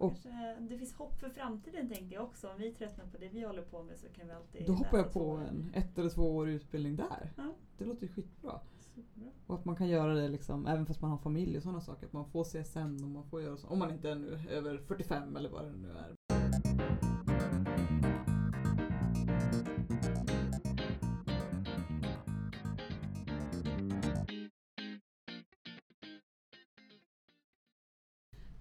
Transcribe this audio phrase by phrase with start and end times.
[0.00, 2.48] Och, Kanske, det finns hopp för framtiden tänker jag också.
[2.48, 4.98] Om vi tröttnar på det vi håller på med så kan vi alltid då hoppar
[4.98, 7.32] jag på en ett eller två år utbildning där.
[7.36, 7.54] Ja.
[7.78, 8.60] Det låter ju skitbra.
[8.94, 9.30] Superbra.
[9.46, 12.06] Och att man kan göra det liksom, även fast man har familj och sådana saker.
[12.06, 13.68] Att man får CSN och man får göra så.
[13.68, 17.09] Om man inte är nu över 45 eller vad det nu är.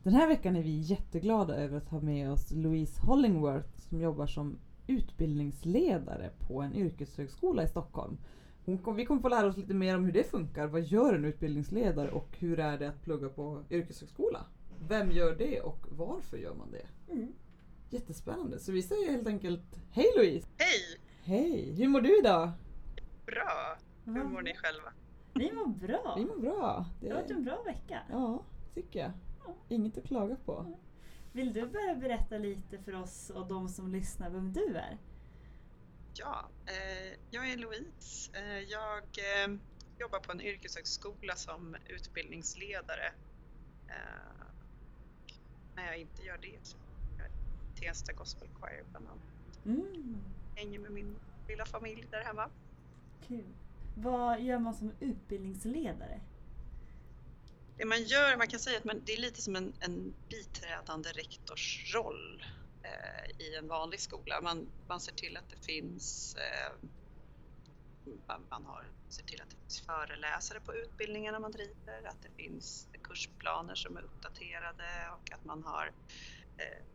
[0.09, 4.27] Den här veckan är vi jätteglada över att ha med oss Louise Hollingworth som jobbar
[4.27, 8.17] som utbildningsledare på en yrkeshögskola i Stockholm.
[8.65, 10.67] Hon kom, vi kommer få lära oss lite mer om hur det funkar.
[10.67, 14.45] Vad gör en utbildningsledare och hur är det att plugga på yrkeshögskola?
[14.87, 17.13] Vem gör det och varför gör man det?
[17.13, 17.33] Mm.
[17.89, 18.59] Jättespännande.
[18.59, 20.47] Så vi säger helt enkelt Hej Louise!
[20.57, 20.99] Hej!
[21.23, 21.73] Hej!
[21.73, 22.51] Hur mår du idag?
[23.25, 23.77] Bra!
[24.05, 24.93] Hur mår ni själva?
[25.33, 26.15] Vi mår bra.
[26.17, 26.85] Vi mår bra.
[27.01, 27.99] Det har varit en bra vecka.
[28.11, 29.11] Ja, tycker jag.
[29.69, 30.77] Inget att klaga på.
[31.31, 34.97] Vill du börja berätta lite för oss och de som lyssnar vem du är?
[36.13, 38.31] Ja, eh, jag är Louise.
[38.37, 39.57] Eh, jag eh,
[39.99, 43.05] jobbar på en yrkeshögskola som utbildningsledare.
[43.87, 44.45] Eh,
[45.75, 49.65] när jag inte gör det så är jag i Tensta Gospel Choir bland annat.
[49.65, 50.17] Mm,
[50.55, 51.15] Hänger med min
[51.47, 52.49] lilla familj där hemma.
[53.27, 53.45] kul.
[53.95, 56.21] Vad gör man som utbildningsledare?
[57.79, 61.09] Det man gör, man kan säga att man, det är lite som en, en biträdande
[61.09, 62.45] rektorsroll
[62.83, 64.41] eh, i en vanlig skola.
[64.41, 66.87] Man, man ser till att det finns eh,
[68.27, 72.43] man, man har, ser till att det finns föreläsare på utbildningarna man driver, att det
[72.43, 75.91] finns kursplaner som är uppdaterade och att man har
[76.57, 76.85] eh,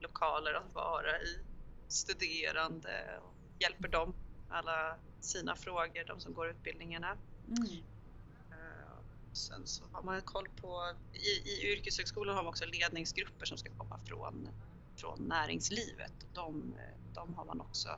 [0.00, 1.38] lokaler att vara i,
[1.88, 4.14] studerande och hjälper dem
[4.48, 7.16] alla sina frågor, de som går utbildningarna.
[7.48, 7.84] Mm.
[9.32, 13.70] Sen så har man koll på, i, i yrkeshögskolan har man också ledningsgrupper som ska
[13.78, 14.48] komma från,
[14.96, 16.12] från näringslivet.
[16.34, 16.74] De,
[17.14, 17.88] de har man också,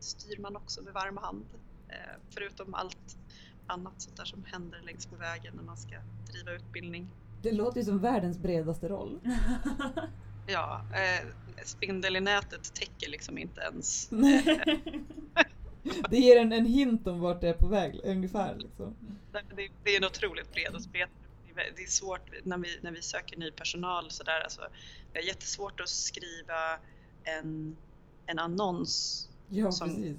[0.00, 1.46] styr man också med varm hand.
[1.88, 3.16] Eh, Förutom allt
[3.66, 5.94] annat sånt där som händer längs med vägen när man ska
[6.32, 7.10] driva utbildning.
[7.42, 9.20] Det låter ju som världens bredaste roll.
[10.46, 11.26] Ja, eh,
[11.64, 14.10] spindel i nätet täcker liksom inte ens.
[16.10, 18.54] Det ger en, en hint om vart det är på väg ungefär.
[18.56, 18.96] Liksom.
[19.32, 21.10] Det, det är en otroligt bred spet.
[21.76, 24.60] Det är svårt när vi, när vi söker ny personal så där, alltså,
[25.12, 26.78] det är jättesvårt att skriva
[27.24, 27.76] en,
[28.26, 30.16] en annons Ja, Som- precis.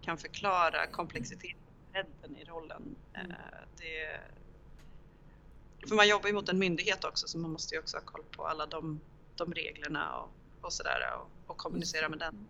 [0.00, 2.94] kan förklara komplexiteten och bredden i rollen.
[3.14, 3.30] Mm.
[3.30, 3.36] Eh,
[3.78, 4.20] Det,
[5.88, 8.24] för man jobbar ju mot en myndighet också så man måste ju också ha koll
[8.30, 9.00] på alla de,
[9.36, 10.30] de reglerna och,
[10.60, 12.46] och sådär och, och kommunicera med den.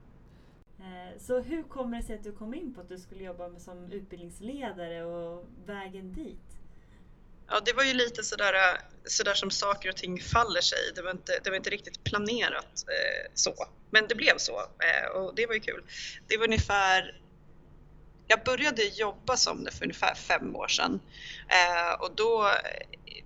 [0.81, 3.49] Eh, så hur kommer det sig att du kom in på att du skulle jobba
[3.49, 6.59] med som utbildningsledare och vägen dit?
[7.49, 10.79] Ja, det var ju lite sådär, eh, sådär som saker och ting faller sig.
[10.95, 13.55] Det var inte, det var inte riktigt planerat eh, så,
[13.91, 15.83] men det blev så eh, och det var ju kul.
[16.27, 17.21] Det var ungefär
[18.31, 21.01] jag började jobba som det för ungefär fem år sedan
[21.49, 23.25] eh, och då eh,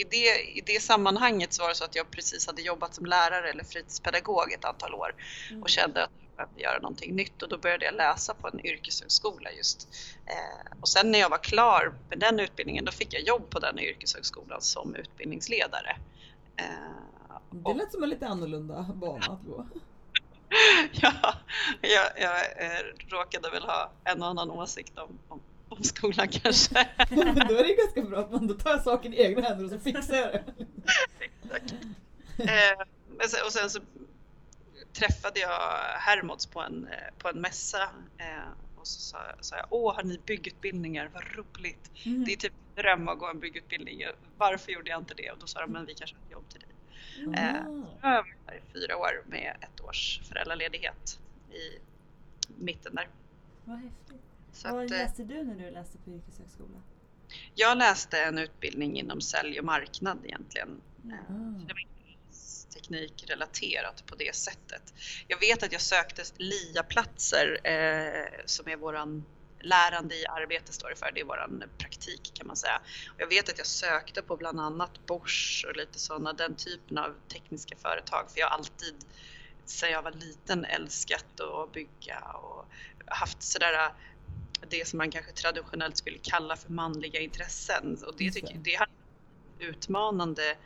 [0.00, 3.06] i det, i det sammanhanget så var det så att jag precis hade jobbat som
[3.06, 5.14] lärare eller fritidspedagog ett antal år
[5.50, 5.62] Mm.
[5.62, 8.66] och kände att jag behövde göra någonting nytt och då började jag läsa på en
[8.66, 9.88] yrkeshögskola just.
[10.26, 13.58] Eh, och sen när jag var klar med den utbildningen då fick jag jobb på
[13.58, 15.96] den yrkeshögskolan som utbildningsledare.
[16.56, 16.64] Eh,
[17.50, 19.66] Det lät som en lite annorlunda bana att gå.
[20.92, 21.34] ja,
[21.80, 25.40] jag, jag eh, råkade väl ha en och annan åsikt om, om,
[25.70, 26.88] om skolan kanske.
[27.10, 29.64] Men då är det ju ganska bra att man då tar saken i egna händer
[29.64, 30.44] och så fixar jag det.
[31.20, 31.74] Exakt.
[32.38, 33.80] Eh, och sen så
[34.92, 35.58] träffade jag
[35.98, 37.82] Hermods på en, eh, på en mässa
[38.18, 38.48] eh,
[38.80, 41.10] och så sa, sa jag Åh, har ni byggutbildningar?
[41.14, 41.90] Vad roligt!
[42.06, 42.24] Mm.
[42.24, 44.02] Det är typ dröm att gå en byggutbildning.
[44.36, 45.30] Varför gjorde jag inte det?
[45.30, 46.68] Och då sa de, men vi kanske har jobb till dig.
[47.34, 47.54] Eh,
[48.02, 48.08] Ah.
[48.08, 51.18] Jag har varit här i fyra år med ett års föräldraledighet
[51.50, 51.78] i
[52.58, 53.08] mitten där.
[53.64, 54.22] Vad häftigt.
[54.52, 56.82] Så Vad att, eh, läste du när du läste på yrkeshögskola?
[57.54, 60.80] jag läste en utbildning inom sälj och marknad egentligen.
[61.04, 61.14] Mm.
[61.14, 61.64] Eh, Ah.
[61.66, 61.90] Det var
[62.74, 64.94] teknikrelaterat på det sättet.
[65.28, 69.24] Jag vet att jag sökte LIA-platser eh, som är våran
[69.60, 71.10] lärande i arbete står det för.
[71.14, 72.80] Det är våran praktik kan man säga.
[73.14, 76.98] Och jag vet att jag sökte på bland annat Bosch och lite sådana, den typen
[76.98, 78.30] av tekniska företag.
[78.30, 78.94] För jag har alltid
[79.64, 82.66] sedan jag var liten älskat att bygga och
[83.06, 83.92] haft sådär
[84.70, 87.98] det som man kanske traditionellt skulle kalla för manliga intressen.
[88.06, 88.74] Och det, tycker, det.
[88.74, 90.56] har varit utmanande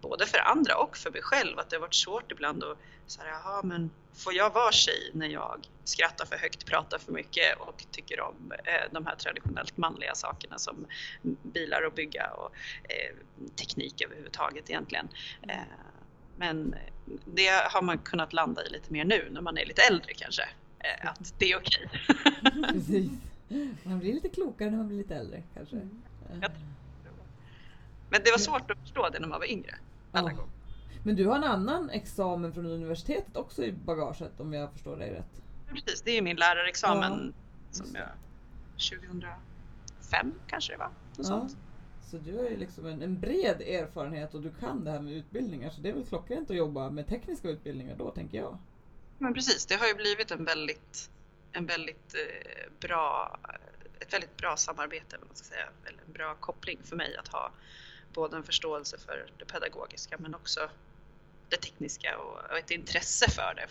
[0.00, 3.28] både för andra och för mig själv att det har varit svårt ibland att säga
[3.28, 7.84] jaha men får jag vara tjej när jag skrattar för högt, pratar för mycket och
[7.90, 10.86] tycker om eh, de här traditionellt manliga sakerna som
[11.42, 12.52] bilar och bygga och
[12.84, 13.16] eh,
[13.56, 15.08] teknik överhuvudtaget egentligen.
[15.48, 15.56] Eh,
[16.36, 16.74] men
[17.24, 20.42] det har man kunnat landa i lite mer nu när man är lite äldre kanske,
[20.78, 21.88] eh, att det är okej.
[22.72, 23.10] Precis.
[23.84, 25.76] Man blir lite klokare när man blir lite äldre kanske.
[25.76, 26.02] Mm.
[26.42, 26.48] Ja.
[28.10, 29.74] Men det var svårt att förstå det när man var yngre.
[30.12, 30.44] Alla Ja.
[31.06, 35.10] Men du har en annan examen från universitetet också i bagaget om jag förstår dig
[35.10, 35.42] rätt?
[35.68, 38.08] Precis, det är min lärarexamen Ja, som jag
[38.76, 40.86] 2005 kanske det var.
[40.86, 41.24] Något Ja.
[41.24, 41.56] sånt.
[42.10, 45.12] Så du har ju liksom en, en bred erfarenhet och du kan det här med
[45.12, 48.58] utbildningar så det är väl klockrent att jobba med tekniska utbildningar då tänker jag.
[49.18, 51.10] Men precis, det har ju blivit en väldigt,
[51.54, 53.38] en väldigt eh, bra,
[54.00, 57.50] ett väldigt bra samarbete, man ska säga, eller en bra koppling för mig att ha
[58.12, 60.68] både en förståelse för det pedagogiska men också
[61.48, 63.68] det tekniska och, ett intresse för det.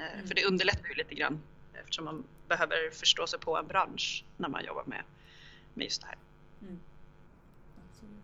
[0.00, 0.26] Eh, Mm.
[0.26, 1.42] För det underlättar ju lite grann
[1.74, 5.02] eftersom man behöver förstå sig på en bransch när man jobbar med,
[5.74, 6.18] med just det här.
[6.60, 6.80] Mm.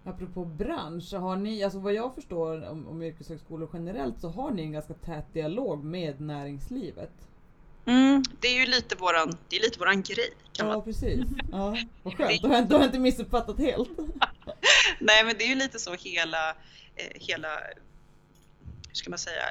[0.05, 4.63] Apropå bransch, har ni, alltså vad jag förstår om, om yrkeshögskolor generellt så har ni
[4.63, 7.13] en ganska tät dialog med näringslivet.
[7.87, 11.21] Mm, det är ju lite våran, det är lite våran grej kan man Ja precis.
[11.53, 13.91] Ja, vad skönt, då har jag, då har jag inte missuppfattat helt.
[15.01, 16.51] Nej, men det är ju lite så hela,
[16.97, 17.49] eh, hela
[18.93, 19.43] ska man säga,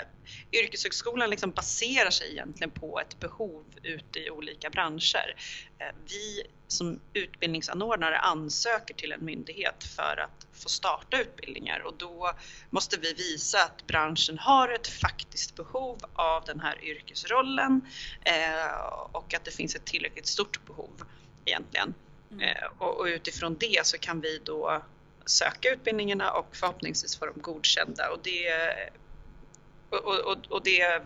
[0.52, 5.36] yrkeshögskolan liksom baserar sig egentligen på ett behov ute i olika branscher.
[5.80, 12.34] Eh, Vi som utbildningsanordnare ansöker till en myndighet för att få starta utbildningar och då
[12.70, 17.82] måste vi visa att branschen har ett faktiskt behov av den här yrkesrollen
[18.24, 18.76] eh,
[19.12, 21.04] och att det finns ett tillräckligt stort behov
[21.46, 21.94] egentligen.
[22.32, 22.42] Mm.
[22.42, 24.84] Eh, Och, och utifrån det så kan vi då
[25.26, 28.10] söka utbildningarna och förhoppningsvis få dem godkända.
[28.10, 28.50] Och det,
[29.92, 31.02] och, och, och- det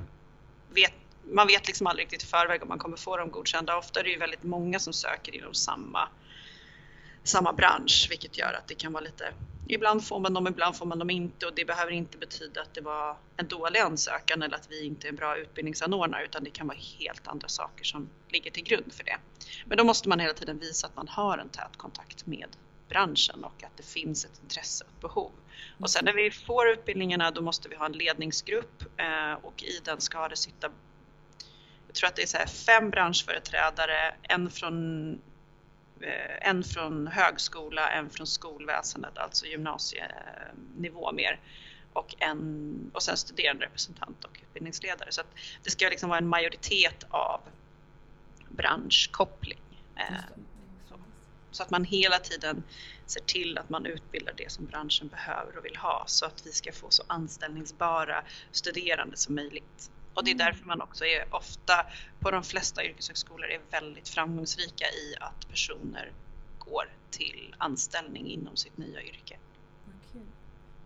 [0.69, 0.93] vet,
[1.23, 3.77] man vet liksom aldrig riktigt i förväg om man kommer få dem godkända.
[3.77, 6.09] Ofta är det ju väldigt många som söker inom samma,
[7.23, 9.33] samma bransch vilket gör att det kan vara lite
[9.67, 12.73] Ibland får man dem, ibland får man dem inte och det behöver inte betyda att
[12.73, 16.49] det var en dålig ansökan eller att vi inte är en bra utbildningsanordnare utan det
[16.49, 19.17] kan vara helt andra saker som ligger till grund för det.
[19.65, 22.47] Men då måste man hela tiden visa att man har en tät kontakt med
[22.89, 25.31] branschen och att det finns ett intresse och ett behov.
[25.79, 29.79] Och sen när vi får utbildningarna då måste vi ha en ledningsgrupp eh, och i
[29.83, 30.69] den ska det sitta
[31.95, 35.11] jag tror att det är så här fem branschföreträdare, en från,
[36.01, 41.39] eh, en från högskola, en från skolväsendet, alltså gymnasienivå mer
[41.93, 45.11] och, en, och sen studerande representant och utbildningsledare.
[45.11, 45.21] Så
[45.63, 47.41] det ska liksom vara en majoritet av
[48.49, 49.61] branschkoppling.
[51.55, 52.63] Så att man hela tiden
[53.05, 56.51] ser till att man utbildar det som branschen behöver och vill ha så att vi
[56.51, 59.91] ska få så anställningsbara studerande som möjligt.
[60.13, 60.45] Och det är Mm.
[60.45, 61.85] därför man också är ofta
[62.19, 66.11] på de flesta yrkeshögskolor är väldigt framgångsrika i att personer
[66.59, 69.37] går till anställning inom sitt nya yrke.
[70.11, 70.21] Kul.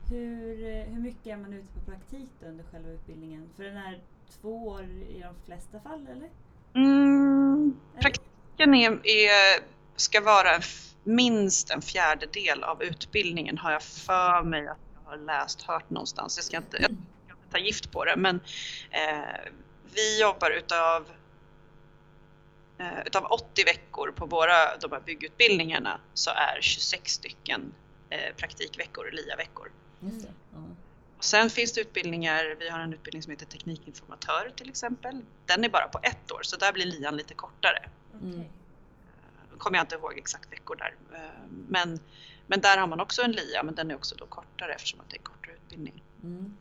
[0.09, 3.49] Hur, eh, hur mycket är man ute på praktik då under själva utbildningen?
[3.55, 3.99] För den är
[4.41, 6.29] två år i de flesta fall eller?
[6.75, 9.59] Mm, praktiken är, är,
[9.99, 10.61] ska vara en,
[11.03, 16.37] minst en fjärdedel av utbildningen har jag för mig att jag har läst, hört någonstans.
[16.37, 16.91] Jag ska inte, jag
[17.25, 18.39] ska inte ta gift på det men
[18.91, 19.51] eh,
[19.93, 21.09] vi jobbar utav
[22.77, 27.73] eh, utav 80 veckor på våra de här byggutbildningarna så är 26 stycken
[28.09, 29.71] eh, praktikveckor, LIA-veckor.
[31.17, 35.21] Och sen finns det utbildningar, vi har en utbildning som heter teknikinformatör till exempel.
[35.45, 37.89] Den är bara på ett år så där blir lian lite kortare.
[38.21, 38.43] Mm.
[39.59, 40.95] Kommer jag inte ihåg exakt veckor där.
[41.13, 41.19] Eh,
[41.67, 41.99] Men,
[42.47, 45.09] men där har man också en LIA men den är också då kortare eftersom att
[45.09, 46.03] det är kortare utbildning.
[46.23, 46.57] Mm.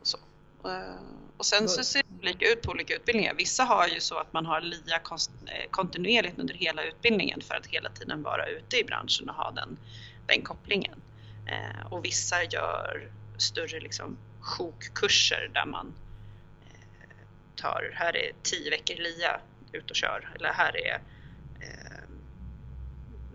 [0.00, 0.18] Och, så.
[0.64, 0.94] Eh,
[1.36, 3.34] och sen så ser det olika ut på olika utbildningar.
[3.34, 7.66] Vissa har ju så att man har LIA eh, kontinuerligt under hela utbildningen för att
[7.66, 9.78] hela tiden vara ute i branschen och ha den,
[10.26, 11.02] den kopplingen.
[11.90, 15.94] Och vissa gör större liksom sjokkurser där man
[17.56, 19.40] tar, här är 10 veckor LIA,
[19.72, 20.30] ut och kör.
[20.34, 21.00] Eller här är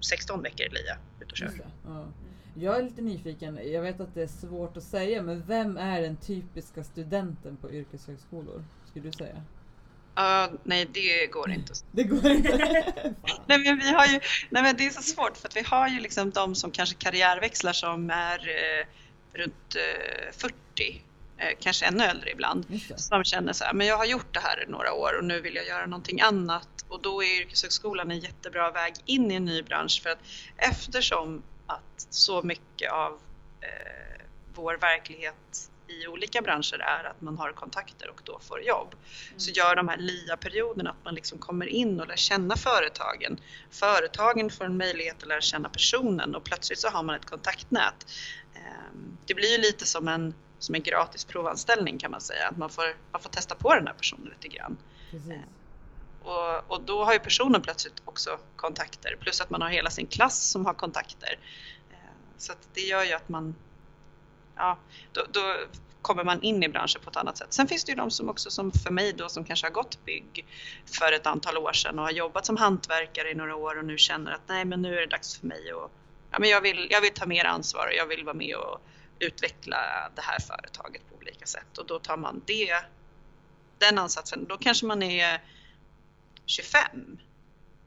[0.06, 1.52] 16 veckor LIA, ut och kör.
[1.86, 2.08] Ja.
[2.58, 6.02] Jag är lite nyfiken, jag vet att det är svårt att säga, men vem är
[6.02, 8.66] den typiska studenten på yrkeshögskolor?
[8.90, 9.44] Skulle du säga?
[10.16, 11.74] Ja, nej, det går inte.
[11.92, 12.58] Det går inte.
[13.48, 14.20] Nej men vi har ju,
[14.50, 16.96] nej men det är så svårt för att vi har ju liksom de som kanske
[16.96, 18.86] karriärväxlar som är eh,
[19.34, 20.96] runt eh, 40, eh,
[21.60, 22.66] kanske ännu äldre ibland.
[22.96, 25.42] Som känner så här, men jag har gjort det här i några år och nu
[25.42, 26.68] vill jag göra någonting annat.
[26.88, 30.20] Och då är yrkeshögskolan en jättebra väg in i en ny bransch för att
[30.58, 33.20] eftersom att så mycket av
[33.62, 34.22] eh,
[34.56, 38.88] vår verklighet i olika branscher är att man har kontakter och då får jobb.
[39.28, 39.40] Mm.
[39.40, 43.40] Så gör de här LIA-perioderna att man liksom kommer in och lär känna företagen.
[43.72, 48.06] Företagen får en möjlighet att lära känna personen och plötsligt så har man ett kontaktnät.
[48.56, 50.34] Ehm, Det blir ju lite som en,
[50.66, 53.88] som en gratis provanställning kan man säga, att man får, man får testa på den
[53.88, 54.78] här personen lite grann.
[55.12, 55.34] Precis.
[56.24, 60.08] Och, och då har ju personen plötsligt också kontakter, plus att man har hela sin
[60.08, 61.40] klass som har kontakter.
[61.92, 61.98] Eh,
[62.38, 63.56] Så det gör ju att man,
[64.56, 64.78] ja,
[65.12, 65.58] då, då
[66.02, 67.54] kommer man in i branschen på ett annat sätt.
[67.54, 70.06] Sen finns det ju de som också som för mig då som kanske har gått
[70.06, 70.46] bygg
[70.86, 73.98] för ett antal år sedan och har jobbat som hantverkare i några år och nu
[73.98, 75.92] känner att nej men nu är det dags för mig och
[76.32, 78.82] ja, men jag, vill, jag vill ta mer ansvar och jag vill vara med och
[79.20, 82.86] utveckla det här företaget på olika sätt och då tar man det,
[83.78, 84.46] den ansatsen.
[84.46, 85.42] Då kanske man är
[86.46, 87.18] 25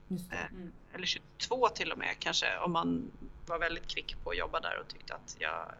[0.09, 0.37] Just det.
[0.37, 0.73] Mm.
[0.95, 3.11] eller 22 till och med kanske om man
[3.47, 5.73] var väldigt kvick på att jobba där och tyckte att jag,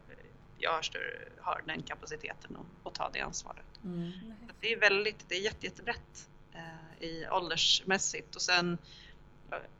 [0.57, 3.65] jag har, större, har den kapaciteten att, att ta det ansvaret.
[3.83, 4.11] Mm.
[4.59, 8.77] Det är väldigt, det är jätte, jättebrett eh, i åldersmässigt och sen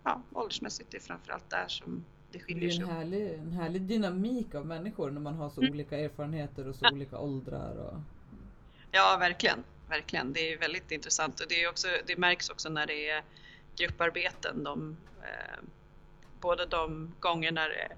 [0.03, 2.95] ja, åldersmässigt är framförallt där som det Det skiljer är sig en åt.
[2.95, 5.73] härlig, en härlig dynamik av människor när man har så Mm.
[5.73, 7.75] olika erfarenheter och så olika åldrar.
[7.77, 7.99] Och...
[8.91, 9.63] Ja, verkligen.
[9.89, 10.33] Verkligen.
[10.33, 13.23] Det är väldigt intressant och det, är också, det märks också när det är
[13.75, 14.63] grupparbeten.
[14.63, 15.59] De, eh,
[16.41, 17.97] både de gånger när eh,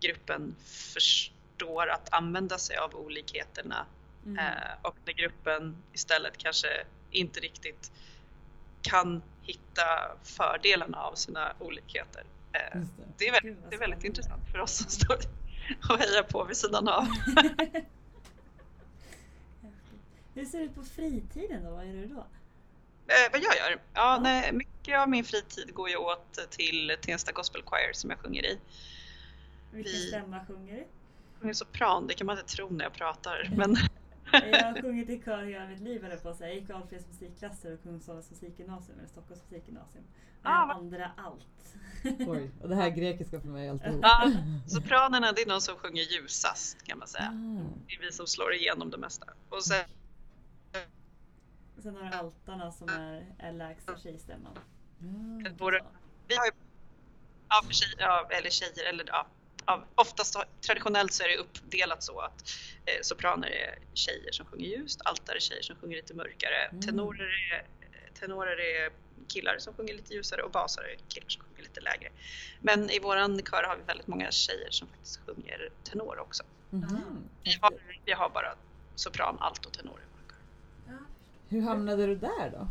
[0.00, 3.86] gruppen förstår att använda sig av olikheterna
[4.24, 4.38] Mm.
[4.38, 6.68] eh, och när gruppen istället kanske
[7.10, 7.92] inte riktigt
[8.82, 12.22] kan hitta fördelarna av sina olikheter.
[12.72, 12.84] Det.
[13.18, 15.18] det, är väldigt, det är väldigt intressant för oss som står
[15.90, 17.06] och hejar på vid sidan av.
[20.34, 21.70] Hur ser det ut på fritiden då?
[21.70, 22.18] Vad gör du då?
[23.06, 23.70] Eh, vad jag gör?
[23.70, 24.18] Ja, Ja.
[24.22, 28.44] Nej, mycket av min fritid går ju åt till Tensta Gospel Choir som jag sjunger
[28.46, 28.58] i.
[29.72, 30.78] Vilken Vi- stämma sjunger du?
[30.80, 33.50] Jag sjunger sopran, det kan man inte tro när jag pratar.
[33.56, 33.76] Men
[34.52, 36.48] Jag har sjungit i kör hela mitt liv jag på att säga.
[36.54, 40.04] Jag gick Alfreds musikklasser och Kungsholms musikgymnasium, eller Stockholms musikgymnasium.
[40.42, 41.74] Men Ah, jag andra allt.
[42.28, 44.00] Oj, och det här är grekiska för mig alltihop.
[44.02, 44.32] ja,
[44.66, 47.28] sopranerna det är någon som sjunger ljusast kan man säga.
[47.28, 49.26] Ah, Det är vi som slår igenom det mesta.
[49.48, 49.84] Och sen,
[51.82, 54.58] Sen har du altarna som är, är lägsta tjejstämman.
[55.44, 55.50] ja.
[55.58, 55.78] våra,
[56.28, 56.50] vi har ju,
[57.48, 59.26] ja, för tjej, ja, eller tjejer, eller ja,
[59.68, 62.44] ja, oftast traditionellt så är det uppdelat så att
[62.84, 66.82] eh, sopraner är tjejer som sjunger ljust, altare är tjejer som sjunger lite mörkare, Mm.
[66.82, 67.62] tenorer är,
[68.20, 68.90] tenorer är
[69.28, 72.08] killar som sjunger lite ljusare och basar är killar som sjunger lite lägre.
[72.60, 76.42] Men i våran kör har vi väldigt många tjejer som faktiskt sjunger tenor också.
[76.70, 77.00] Mhm.
[77.44, 77.72] Vi har,
[78.04, 78.54] vi har bara
[78.94, 80.92] sopran, alt och tenor i vår kör.
[80.92, 80.98] Ja.
[81.48, 82.68] Hur hamnade du där då?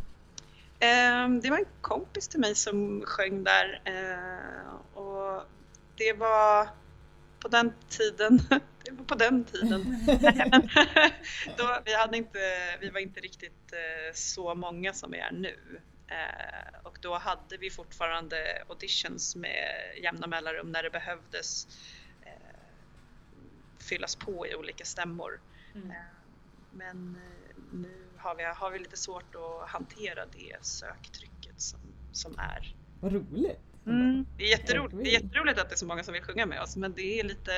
[0.79, 5.43] Ehm, Det var en kompis till mig som sjöng där eh, och
[5.95, 6.69] det var
[7.39, 8.41] på den tiden,
[8.83, 9.99] det var på den tiden.
[11.57, 12.39] Då, vi, hade inte,
[12.81, 15.81] vi var inte riktigt eh, så många som vi är nu.
[16.07, 21.67] Eh, och då hade vi fortfarande auditions med jämna mellanrum när det behövdes
[22.21, 22.59] eh,
[23.79, 25.41] fyllas på i olika stämmor.
[25.75, 25.91] Mm.
[26.71, 27.17] Men
[27.71, 31.79] nu har vi, har vi lite svårt att hantera det söktrycket som,
[32.11, 32.75] som är.
[33.01, 33.59] Vad roligt!
[34.37, 36.61] Det, är jätteroligt, det är jätteroligt att det är så många som vill sjunga med
[36.61, 37.51] oss men det är lite,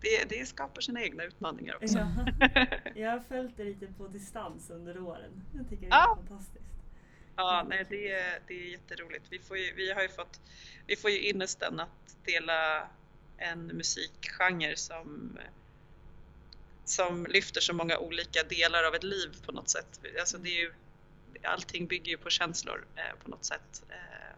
[0.00, 1.98] det, det skapar sina egna utmaningar också.
[1.98, 2.66] Ja.
[2.94, 5.42] Jag har följt det lite på distans under åren.
[5.54, 6.18] Jag tycker det är Ja.
[6.28, 6.64] fantastiskt.
[7.36, 9.24] Ja, nej, det, är, det är jätteroligt.
[9.30, 10.40] Vi, får ju, vi har ju fått,
[10.86, 12.88] vi får ju ynnesten att dela
[13.38, 15.38] en musikgenre som,
[16.84, 20.00] som lyfter så många olika delar av ett liv på något sätt.
[20.20, 20.72] Alltså det är ju,
[21.42, 23.82] allting bygger ju på känslor eh, på något sätt.
[23.88, 24.35] Eh,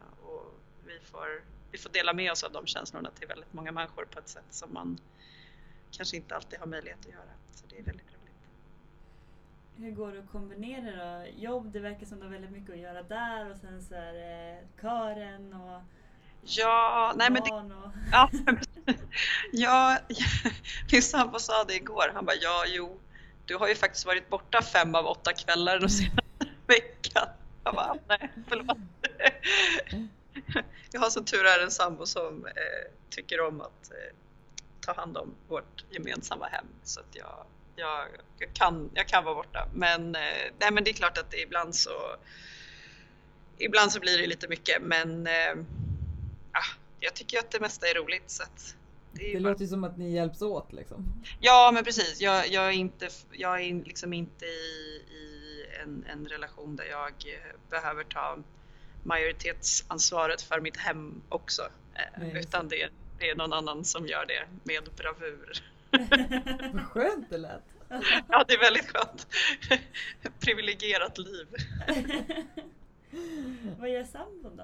[0.89, 4.19] vi får, vi får dela med oss av de känslorna till väldigt många människor på
[4.19, 4.99] ett sätt som man
[5.91, 7.33] kanske inte alltid har möjlighet att göra.
[7.55, 8.49] Så det är väldigt roligt.
[9.77, 11.27] Hur går det att kombinera då?
[11.37, 14.13] Jobb, det verkar som du har väldigt mycket att göra där och sen så är
[14.13, 15.83] det kören och
[16.43, 17.51] Ja, nej men det.
[19.53, 20.27] Ja, ja,
[20.93, 22.11] min sambo sa det igår.
[22.15, 23.01] Han bara, ja, jo,
[23.47, 26.23] du har ju faktiskt varit borta fem av åtta kvällar den senaste
[26.67, 27.29] veckan.
[27.65, 28.79] Jag bara, nej, förlåt.
[30.93, 34.17] Jag har som tur är en sambo som eh, tycker om att eh,
[34.81, 36.67] ta hand om vårt gemensamma hem.
[36.83, 39.69] Så att jag, jag, jag, kan, jag kan vara borta.
[39.75, 41.91] Men, eh, nej, men det är klart att det ibland så
[43.59, 45.53] Ibland så blir det lite mycket men eh,
[46.53, 48.31] ah, jag tycker att det mesta är roligt.
[48.31, 48.77] Så att
[49.13, 51.25] det Det låter ju som att ni hjälps åt liksom.
[51.41, 56.27] Ja men precis, jag, jag är inte, jag är liksom inte i, i en, en
[56.27, 58.39] relation där jag eh, behöver ta
[59.09, 61.63] majoritetsansvaret för mitt hem också.
[61.95, 62.89] Eh, Nej, utan det,
[63.19, 65.63] det är någon annan som gör det med bravur.
[66.73, 67.63] Vad skönt det lät.
[68.29, 69.27] Ja, det är väldigt skönt.
[70.41, 71.47] Privilegierat liv.
[73.79, 74.63] Vad gör sambon då?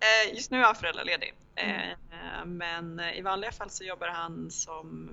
[0.00, 1.34] Eh, Just nu är han föräldraledig.
[1.54, 5.08] Eh, Men i vanliga fall så jobbar han som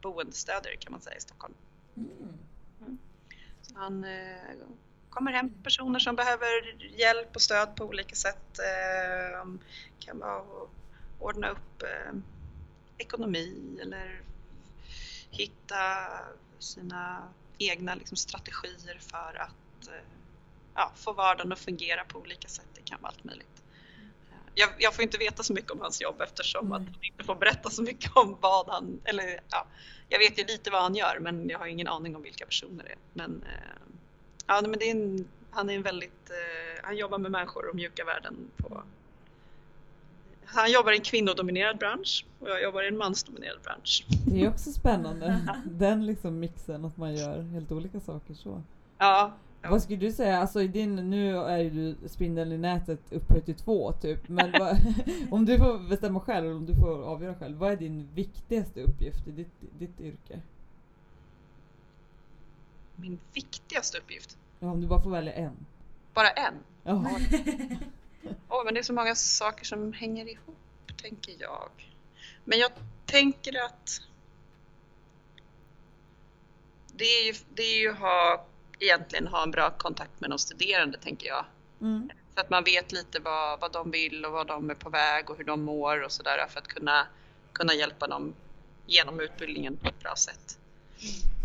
[0.00, 1.54] boendestödjare kan man säga i Stockholm.
[1.96, 2.98] Mm.
[3.62, 4.04] Så han
[5.12, 8.58] kommer hem personer som behöver hjälp och stöd på olika sätt.
[8.58, 9.48] Eh,
[9.98, 10.68] kan vara att
[11.18, 12.12] ordna upp eh,
[12.98, 14.20] ekonomi eller
[15.30, 16.08] hitta
[16.58, 17.28] sina
[17.58, 20.04] egna liksom, strategier för att eh,
[20.74, 22.66] ja, få vardagen att fungera på olika sätt.
[22.74, 23.62] Det kan vara allt möjligt.
[24.54, 26.94] Jag, jag får inte veta så mycket om hans jobb eftersom att Mm.
[26.94, 29.66] han inte får berätta så mycket om vad han, eller ja,
[30.08, 32.84] jag vet ju lite vad han gör men jag har ingen aning om vilka personer
[32.84, 32.98] det är.
[33.12, 33.91] Men, eh,
[34.46, 37.74] ja, men det är en, han är en väldigt, eh, han jobbar med människor och
[37.74, 38.82] mjuka värden på
[40.44, 44.06] han jobbar i en kvinnodominerad bransch och jag jobbar i en mansdominerad bransch.
[44.26, 45.40] Det är också spännande.
[45.64, 48.62] Den liksom mixen att man gör helt olika saker så.
[48.98, 49.32] Ja,
[49.62, 49.70] Ja.
[49.70, 53.44] Vad skulle du säga, alltså i din, nu är ju du spindeln i nätet upphöjt
[53.44, 54.76] till två typ, men vad,
[55.30, 59.28] om du får bestämma själv, om du får avgöra själv, vad är din viktigaste uppgift
[59.28, 60.40] i ditt, ditt yrke?
[62.96, 64.36] Min viktigaste uppgift.
[64.60, 65.66] Ja, om du bara får välja en.
[66.14, 66.54] Bara en.
[66.82, 67.10] Ja.
[68.48, 71.70] Åh, men det är så många saker som hänger ihop, tänker jag.
[72.44, 72.70] Men jag
[73.06, 74.00] tänker att
[76.94, 78.46] det är ju, det är ju ha,
[78.78, 81.44] egentligen ha en bra kontakt med de studerande, tänker jag.
[81.80, 82.10] Mm.
[82.34, 85.30] Så att man vet lite vad, vad de vill och vad de är på väg
[85.30, 87.06] och hur de mår och sådär för att kunna,
[87.52, 88.34] kunna hjälpa dem
[88.86, 90.58] genom utbildningen på ett bra sätt.
[90.98, 91.41] Eh,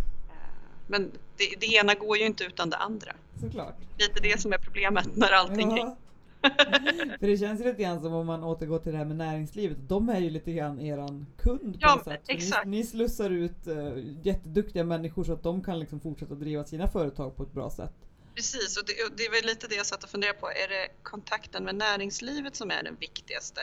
[0.87, 3.11] Men det, det ena går ju inte utan det andra.
[3.41, 3.75] Såklart.
[3.97, 5.97] Lite det som är problemet när allting Ja.
[7.19, 10.09] För det känns lite grann som om man återgår till det här med näringslivet, de
[10.09, 12.21] är ju lite grann eran kund på Ja, något sätt.
[12.27, 12.65] Exakt.
[12.65, 13.91] Ni, ni slussar ut uh,
[14.23, 17.93] jätteduktiga människor så att de kan liksom fortsätta driva sina företag på ett bra sätt.
[18.35, 20.47] Precis, och det, och det är väl lite det jag satt och funderade på.
[20.49, 23.61] Är det kontakten med näringslivet som är den viktigaste?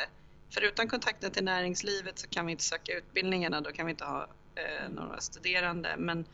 [0.51, 4.05] För utan kontakten till näringslivet så kan vi inte söka utbildningarna, då kan vi inte
[4.05, 5.95] ha eh, några studerande.
[5.99, 6.25] Men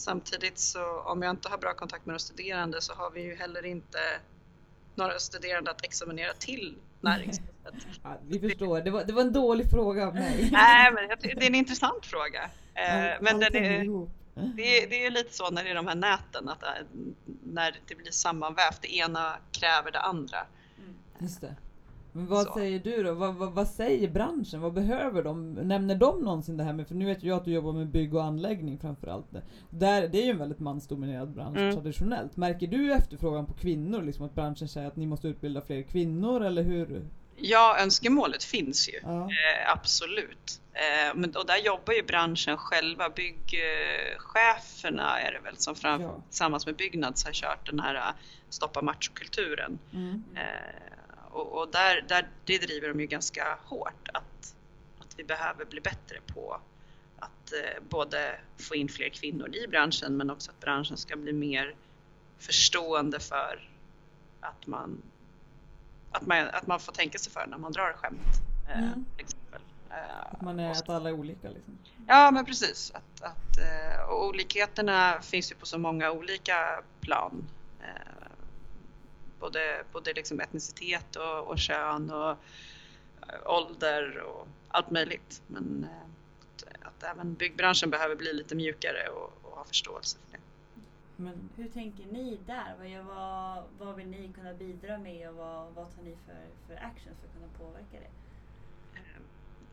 [0.00, 3.34] samtidigt så om jag inte har bra kontakt med de studerande så har vi ju
[3.34, 3.98] heller inte
[4.94, 7.74] några studerande att examinera till näringslivet.
[8.02, 10.48] Ja, vi förstår, det var, det var en dålig fråga av mig.
[10.52, 12.50] Nej, men det är en intressant fråga.
[12.74, 14.10] Eh, men den är.
[14.56, 16.68] Det är, det är lite så när det är de här näten, att äh,
[17.44, 20.38] när det blir sammanvävt, det ena kräver det andra.
[21.18, 21.56] Just det.
[22.12, 22.52] Men vad Så.
[22.54, 23.14] säger du då?
[23.14, 24.60] Vad, vad, vad säger branschen?
[24.60, 25.52] Vad behöver de?
[25.52, 28.14] Nämner de någonsin det här med, för nu vet jag att du jobbar med bygg
[28.14, 29.26] och anläggning framförallt.
[29.70, 31.74] Där, det är ju en väldigt mansdominerad bransch Mm.
[31.74, 32.36] traditionellt.
[32.36, 34.02] Märker du efterfrågan på kvinnor?
[34.02, 37.02] Liksom att branschen säger att ni måste utbilda fler kvinnor eller hur?
[37.42, 38.98] Ja, önskemålet finns ju.
[39.02, 39.22] Ja.
[39.24, 40.60] Eh, absolut.
[40.72, 43.08] Eh, men, och där jobbar ju branschen själva.
[43.16, 46.16] Byggcheferna är det väl som fram, Ja.
[46.28, 48.00] tillsammans med Byggnads har kört den här äh,
[48.48, 49.78] stoppa machokulturen.
[49.92, 50.22] Mm.
[50.34, 50.40] Eh,
[51.40, 54.54] och och där, där, det driver de ju ganska hårt att,
[55.00, 56.60] att vi behöver bli bättre på
[57.18, 61.32] att eh, både få in fler kvinnor i branschen men också att branschen ska bli
[61.32, 61.74] mer
[62.38, 63.68] förstående för
[64.40, 65.02] att man,
[66.12, 68.18] att man, att man får tänka sig för när man drar skämt.
[68.68, 69.04] Eh, Mm.
[69.16, 69.60] till exempel.
[69.90, 71.78] Eh, Att man är, att alla är olika liksom.
[72.08, 72.90] Ja men precis.
[72.94, 77.44] Att, att, eh, och olikheterna finns ju på så många olika plan.
[79.40, 85.42] Både, både liksom etnicitet och, och kön och eh, ålder och allt möjligt.
[85.46, 86.06] Men eh,
[86.40, 90.42] att, att även byggbranschen behöver bli lite mjukare och, och ha förståelse för det.
[91.16, 92.74] Men Hur tänker ni där?
[92.78, 96.74] Vad, vad, vad vill ni kunna bidra med och vad, vad tar ni för, för
[96.74, 98.10] actions för att kunna påverka det?
[98.98, 99.20] Eh,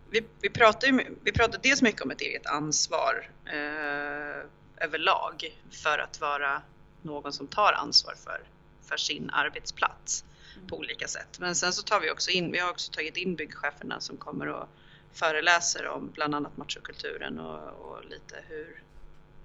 [0.10, 4.44] Vi, vi, pratar ju, vi pratar dels mycket om ett eget ansvar eh,
[4.78, 6.62] överlag för att vara
[7.02, 8.42] någon som tar ansvar för,
[8.88, 10.24] för sin arbetsplats
[10.58, 10.68] Mm.
[10.68, 11.40] på olika sätt.
[11.40, 14.48] Men sen så tar vi också in, vi har också tagit in byggcheferna som kommer
[14.48, 14.68] och
[15.12, 18.84] föreläser om bland annat machokulturen och, och lite hur,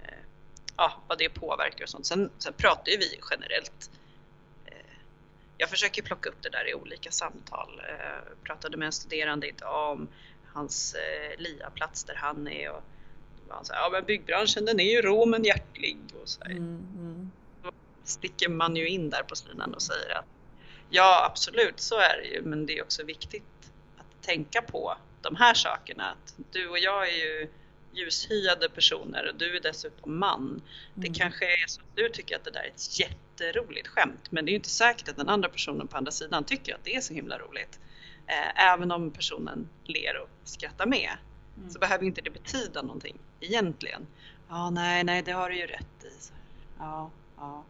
[0.03, 0.23] eh,
[0.77, 2.05] ja, vad det påverkar och sånt.
[2.05, 3.91] Sen, sen pratar ju vi generellt
[4.65, 4.95] eh,
[5.57, 7.81] jag försöker plocka upp det där i olika samtal.
[7.89, 10.07] Eh, pratade med en studerande idag om
[10.53, 12.83] hans eh, LIA-plats där han är och
[13.49, 16.87] han här, ja men byggbranschen den är ju rå men hjärtlig och så här mm,
[16.97, 17.12] mm.
[18.03, 20.25] Sticker man ju in där på sidan och säger att
[20.89, 23.43] ja absolut så är det ju men det är också viktigt
[23.97, 26.09] att tänka på de här sakerna.
[26.11, 27.49] Att du och jag är ju
[27.93, 30.61] ljushyade personer och du är dessutom man.
[30.93, 31.13] Det Mm.
[31.19, 34.49] kanske är så att du tycker att det där är ett jätteroligt skämt men det
[34.49, 37.01] är ju inte säkert att den andra personen på andra sidan tycker att det är
[37.01, 37.79] så himla roligt.
[38.27, 41.09] Eh, även om personen ler och skrattar med.
[41.57, 41.69] Mm.
[41.69, 44.07] så behöver inte det betyda någonting egentligen.
[44.49, 46.09] Ja, nej, nej, det har du ju rätt i.
[46.79, 47.63] Ja, ja.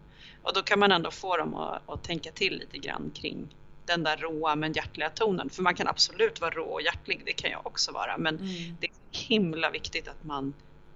[0.43, 4.03] Och då kan man ändå få dem att, att tänka till lite grann kring den
[4.03, 5.49] där råa men hjärtliga tonen.
[5.49, 8.17] För man kan absolut vara rå och hjärtlig, det kan jag också vara.
[8.17, 8.77] Men Mm.
[8.79, 8.93] det är
[9.27, 10.53] himla viktigt att man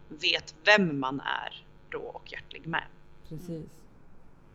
[0.07, 2.83] vet vem man är rå och hjärtlig med.
[3.29, 3.65] Precis.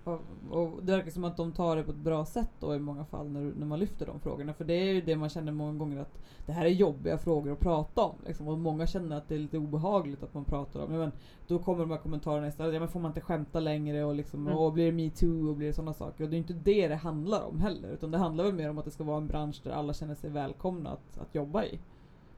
[0.05, 2.79] Och, och det verkar som att de tar det på ett bra sätt då i
[2.79, 4.55] många fall när, när man lyfter de frågorna.
[4.55, 7.53] För det är ju det man känner många gånger att det här är jobbiga frågor
[7.53, 8.15] att prata om.
[8.27, 8.49] Liksom.
[8.49, 10.93] Och många känner att det är lite obehagligt att man pratar om.
[10.93, 11.13] Ja, men
[11.47, 12.75] då kommer de här kommentarerna istället.
[12.75, 14.59] Ja men får man inte skämta längre och liksom, Mm.
[14.59, 16.25] och blir det metoo och blir det sådana saker.
[16.25, 17.89] Och det är inte det det handlar om heller.
[17.89, 20.15] Utan det handlar väl mer om att det ska vara en bransch där alla känner
[20.15, 21.79] sig välkomna att, att jobba i.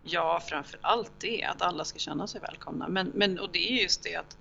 [0.03, 2.89] Ja, framför allt det, att alla ska känna sig välkomna.
[2.89, 4.39] Men, men och det är just det att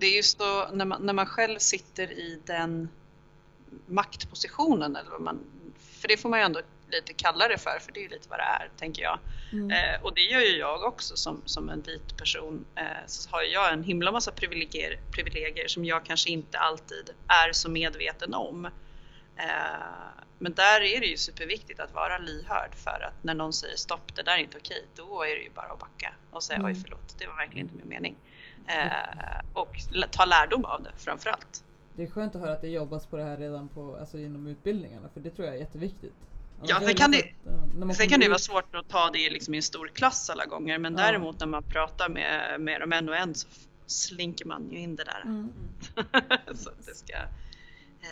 [0.00, 2.88] det är just då när man, när man själv sitter i den
[3.86, 5.40] maktpositionen, eller vad man,
[6.00, 6.60] för det får man ju ändå
[6.90, 9.18] lite kalla det för, för det är ju lite vad det är, tänker jag.
[9.52, 12.64] Eh, och det gör ju jag också som, som en vit person.
[12.74, 17.52] Eh, så har jag en himla massa privilegier, privilegier som jag kanske inte alltid är
[17.52, 18.66] så medveten om.
[19.36, 19.42] Eh,
[20.38, 24.16] men där är det ju superviktigt att vara lyhörd för att när någon säger stopp,
[24.16, 26.72] det där är inte okej, då är det ju bara att backa och säga Mm.
[26.72, 28.16] oj förlåt, det var verkligen inte min mening.
[28.66, 29.76] Eh, och
[30.10, 31.64] ta lärdom av det framför allt.
[31.96, 34.46] Det är skönt att höra att det jobbas på det här redan på, alltså inom
[34.46, 35.08] utbildningarna.
[35.14, 36.14] För det tror jag är jätteviktigt.
[36.62, 37.32] Ja, är sen kan det-
[37.90, 40.46] att, Sen kan det vara svårt att ta det liksom i en stor klass alla
[40.46, 40.98] gånger men Ja.
[41.02, 43.48] däremot när man pratar med, med dem en och en så
[43.86, 45.22] slinker man ju in det där.
[45.24, 45.52] Mm.
[46.54, 47.14] så att det ska...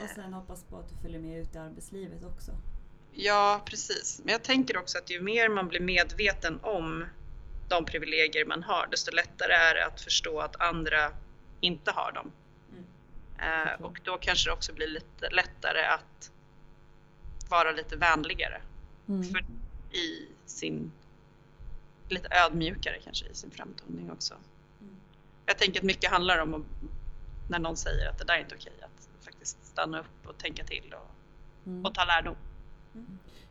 [0.00, 2.52] Och Eh, sen hoppas på att du följer med ut i arbetslivet också.
[3.12, 4.20] ja, precis.
[4.24, 7.04] Men jag tänker också att ju mer man blir medveten om
[7.68, 11.12] de privilegier man har, desto lättare är det att förstå att andra
[11.60, 12.32] inte har dem.
[12.72, 13.68] Mm.
[13.68, 16.30] Eh, och då kanske det också blir lite lättare att
[17.48, 18.60] vara lite vänligare
[19.08, 19.22] Mm.
[19.24, 19.44] för,
[19.96, 20.92] i sin,
[22.08, 24.34] lite ödmjukare kanske i sin framtoning också.
[24.80, 24.96] Mm.
[25.46, 26.62] Jag tänker att mycket handlar om att,
[27.50, 30.64] när någon säger att det där är inte okej, att faktiskt stanna upp och tänka
[30.64, 31.10] till och,
[31.66, 31.86] Mm.
[31.86, 32.36] och ta lärdom.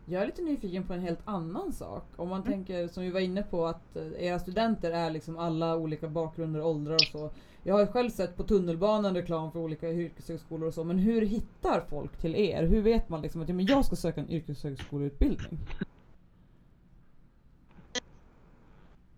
[0.10, 2.04] Jag är lite nyfiken på en helt annan sak.
[2.16, 2.52] Om man Mm.
[2.54, 6.62] tänker, som vi var inne på, att eh, era studenter är liksom alla olika bakgrunder,
[6.62, 7.32] åldrar och så.
[7.64, 11.22] Jag har ju själv sett på tunnelbanan reklam för olika yrkeshögskolor och så, men hur
[11.22, 12.64] hittar folk till er?
[12.64, 15.60] Hur vet man liksom att ja, men jag ska söka en yrkeshögskoleutbildning?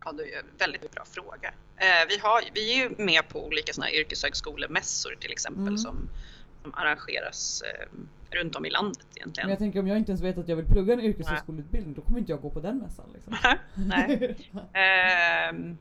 [0.06, 1.54] Ja, det är en väldigt bra fråga.
[1.78, 5.78] Eh, vi, har, vi är ju med på olika såna här yrkeshögskolemässor till exempel Mm.
[5.78, 6.10] som,
[6.62, 7.88] som arrangeras eh,
[8.32, 9.48] runt om i landet egentligen.
[9.48, 12.02] Men jag tänker om jag inte ens vet att jag vill plugga en yrkeshögskoleutbildning, då
[12.02, 13.06] kommer inte jag gå på den mässan.
[13.14, 13.36] Liksom.
[13.74, 14.36] Nej.
[14.74, 15.78] Ehm,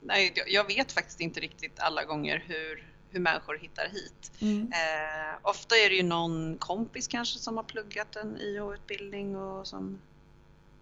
[0.00, 4.32] nej, jag- jag vet faktiskt inte riktigt alla gånger hur, hur människor hittar hit.
[4.40, 4.72] Mm.
[4.72, 9.98] Eh, ofta är det ju någon kompis kanske som har pluggat en YH-utbildning och som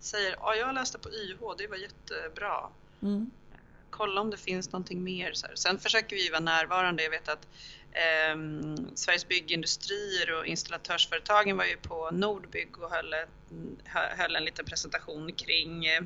[0.01, 2.69] säger ja, jag läste på YH, det var jättebra.
[3.03, 3.31] Mm.
[3.91, 5.33] Kolla om det finns någonting mer.
[5.33, 5.55] Så här.
[5.55, 7.03] Sen försöker vi vara närvarande.
[7.03, 7.49] Jag vet att ehm,
[7.93, 13.15] Ehm, Sveriges byggindustrier och installatörsföretagen var ju på Nordbygg och höll,
[13.87, 16.03] höll en liten presentation kring, eh,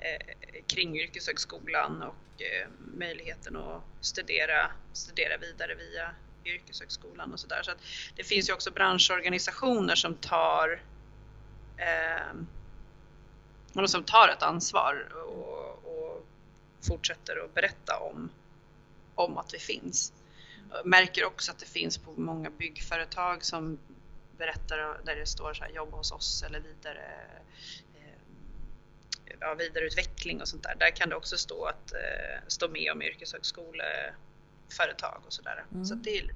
[0.00, 7.62] eh, kring yrkeshögskolan och eh, möjligheten att studera, studera vidare via yrkeshögskolan och sådär.
[7.62, 7.82] Så att
[8.16, 10.82] det finns ju också branschorganisationer som tar
[11.76, 12.34] eh,
[13.86, 16.26] som tar ett ansvar och, och
[16.88, 18.30] fortsätter att berätta om,
[19.14, 20.12] om att vi finns.
[20.72, 23.78] Jag märker också att det finns på många byggföretag som
[24.38, 27.10] berättar där det står så här, jobba hos oss eller vidare
[27.94, 28.18] eh,
[29.40, 30.74] ja, vidareutveckling och sånt där.
[30.78, 31.98] Där kan det också stå, att, eh,
[32.46, 35.64] stå med om yrkeshögskoleföretag och sådär.
[35.72, 35.84] Mm.
[35.84, 36.34] Så det är lite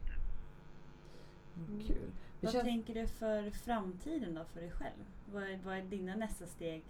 [1.87, 2.11] Kul.
[2.40, 2.64] Det Vad känns...
[2.64, 5.05] tänker du för framtiden då för dig själv?
[5.33, 6.83] Vad är, vad är dina nästa steg?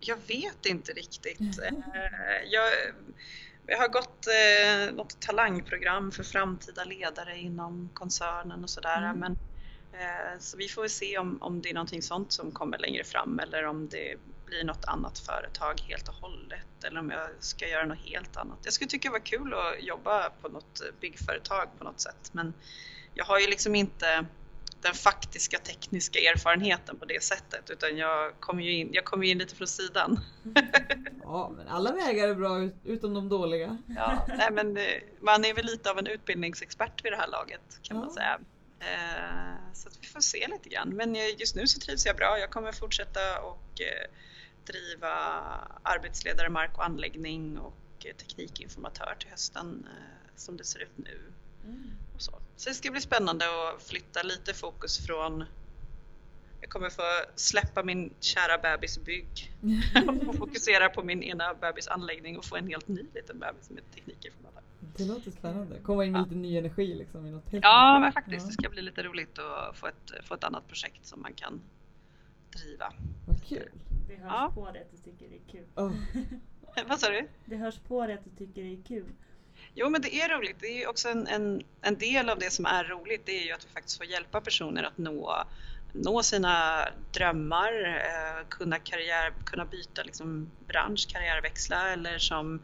[0.00, 1.40] Jag vet inte riktigt.
[1.64, 1.80] Eh,
[2.50, 2.72] Jag,
[3.66, 9.02] jag har gått eh, något talangprogram för framtida ledare inom koncernen och sådär.
[9.02, 9.18] Mm.
[9.18, 9.32] Men,
[9.92, 13.04] eh, så vi får väl se om, om det är någonting sånt som kommer längre
[13.04, 14.14] fram eller om det
[14.46, 18.58] blir något annat företag helt och hållet eller om jag ska göra något helt annat.
[18.62, 22.54] Jag skulle tycka det var kul att jobba på något byggföretag på något sätt men
[23.14, 24.26] jag har ju liksom inte
[24.84, 29.38] den faktiska tekniska erfarenheten på det sättet utan jag kommer ju in, jag ju in
[29.38, 30.20] lite från sidan.
[31.22, 33.78] Ja, men alla vägar är bra ut- utom de dåliga.
[33.96, 34.84] Ja, nej, men eh,
[35.20, 38.14] man är väl lite av en utbildningsexpert vid det här laget kan man Ja.
[38.14, 38.38] säga.
[38.80, 40.88] Eh, Så vi får se lite grann.
[40.88, 42.38] Men eh, just nu så trivs jag bra.
[42.38, 43.80] Jag kommer fortsätta och
[44.66, 45.14] driva
[45.82, 47.74] arbetsledare mark och anläggning och
[48.18, 49.86] teknikinformatör till hösten
[50.36, 51.20] som det ser ut nu.
[51.64, 52.32] Och så.
[52.56, 55.44] så det ska bli spännande att flytta lite fokus från
[56.60, 57.02] jag kommer få
[57.34, 59.52] släppa min kära bebisbygg
[60.28, 64.30] och fokusera på min ena bebisanläggning och få en helt ny liten bebis med tekniker
[64.30, 64.60] från alla.
[64.96, 65.78] Det låter spännande.
[65.82, 66.24] Komma in med Ja.
[66.24, 67.26] lite ny energi liksom.
[67.26, 68.40] I något helt Ja, men faktiskt.
[68.40, 68.46] Ja.
[68.46, 71.60] Det ska bli lite roligt att få ett, få ett annat projekt som man kan
[72.50, 72.92] driva.
[73.28, 73.70] Vad kul.
[74.08, 74.52] Det hörs Ja.
[74.54, 75.66] på dig att du tycker det är kul.
[75.76, 75.92] Oh.
[76.88, 77.28] Vad sa du?
[77.44, 79.06] Det hörs på dig att du tycker det är kul.
[79.74, 80.56] Jo, men det är roligt.
[80.60, 83.22] Det är också en, en, en del av det som är roligt.
[83.26, 85.44] Det är ju att vi faktiskt får hjälpa personer att nå,
[85.92, 92.62] nå sina drömmar, eh, kunna, karriär, kunna byta liksom, bransch, karriärväxla eller som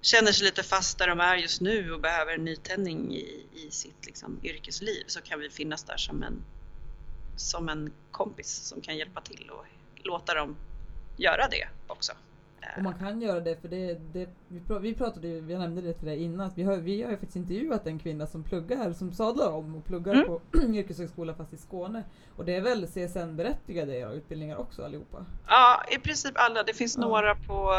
[0.00, 3.70] känner sig lite fast där de är just nu och behöver en nytändning i, i
[3.70, 6.44] sitt liksom, yrkesliv så kan vi finnas där som en,
[7.36, 10.56] som en kompis som kan hjälpa till och låta dem
[11.16, 12.12] göra det också.
[12.62, 15.58] Eh, Och man kan göra det för det, det vi, pra, vi pratade ju, vi
[15.58, 18.26] nämnde det till dig innan, att vi har, vi har ju faktiskt intervjuat en kvinna
[18.26, 20.26] som pluggar, som sadlar om och pluggar Mm.
[20.26, 20.40] på
[20.74, 22.04] yrkeshögskola fast i Skåne.
[22.36, 25.24] Och det är väl CSN-berättigade utbildningar också allihopa?
[25.46, 26.62] Ja, i princip alla.
[26.62, 27.00] Det finns Ja.
[27.08, 27.72] några på...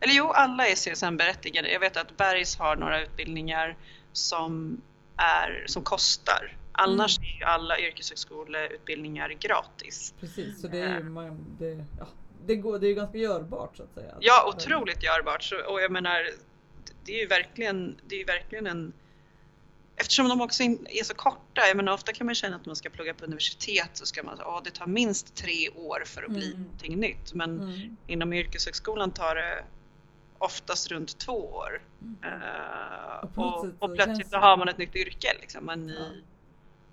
[0.00, 1.72] Eller jo, alla är CSN-berättigade.
[1.72, 3.76] Jag vet att Bergs har några utbildningar
[4.12, 4.80] som,
[5.16, 6.56] är, som kostar.
[6.72, 7.28] Annars Mm.
[7.30, 10.14] är ju alla yrkeshögskoleutbildningar gratis.
[10.20, 12.06] Precis, så det är ju man, det, ja,
[12.46, 14.14] det, går, det är ju ganska görbart så att säga.
[14.20, 15.42] Ja, otroligt görbart.
[15.42, 16.26] Så, och jag menar,
[17.04, 18.92] det är ju verkligen, det är verkligen en...
[19.96, 22.90] Eftersom de också är så korta, jag menar ofta kan man känna att man ska
[22.90, 26.28] plugga på universitet så ska man säga att det tar minst tre år för att
[26.30, 26.62] bli Mm.
[26.62, 27.34] någonting nytt.
[27.34, 27.96] Men Mm.
[28.06, 29.64] inom yrkeshögskolan tar det
[30.38, 31.82] oftast runt två år.
[32.02, 32.16] Mm.
[32.22, 36.06] Eh, Och och, och plötsligt så har man ett nytt yrke, liksom, en ny, Ja.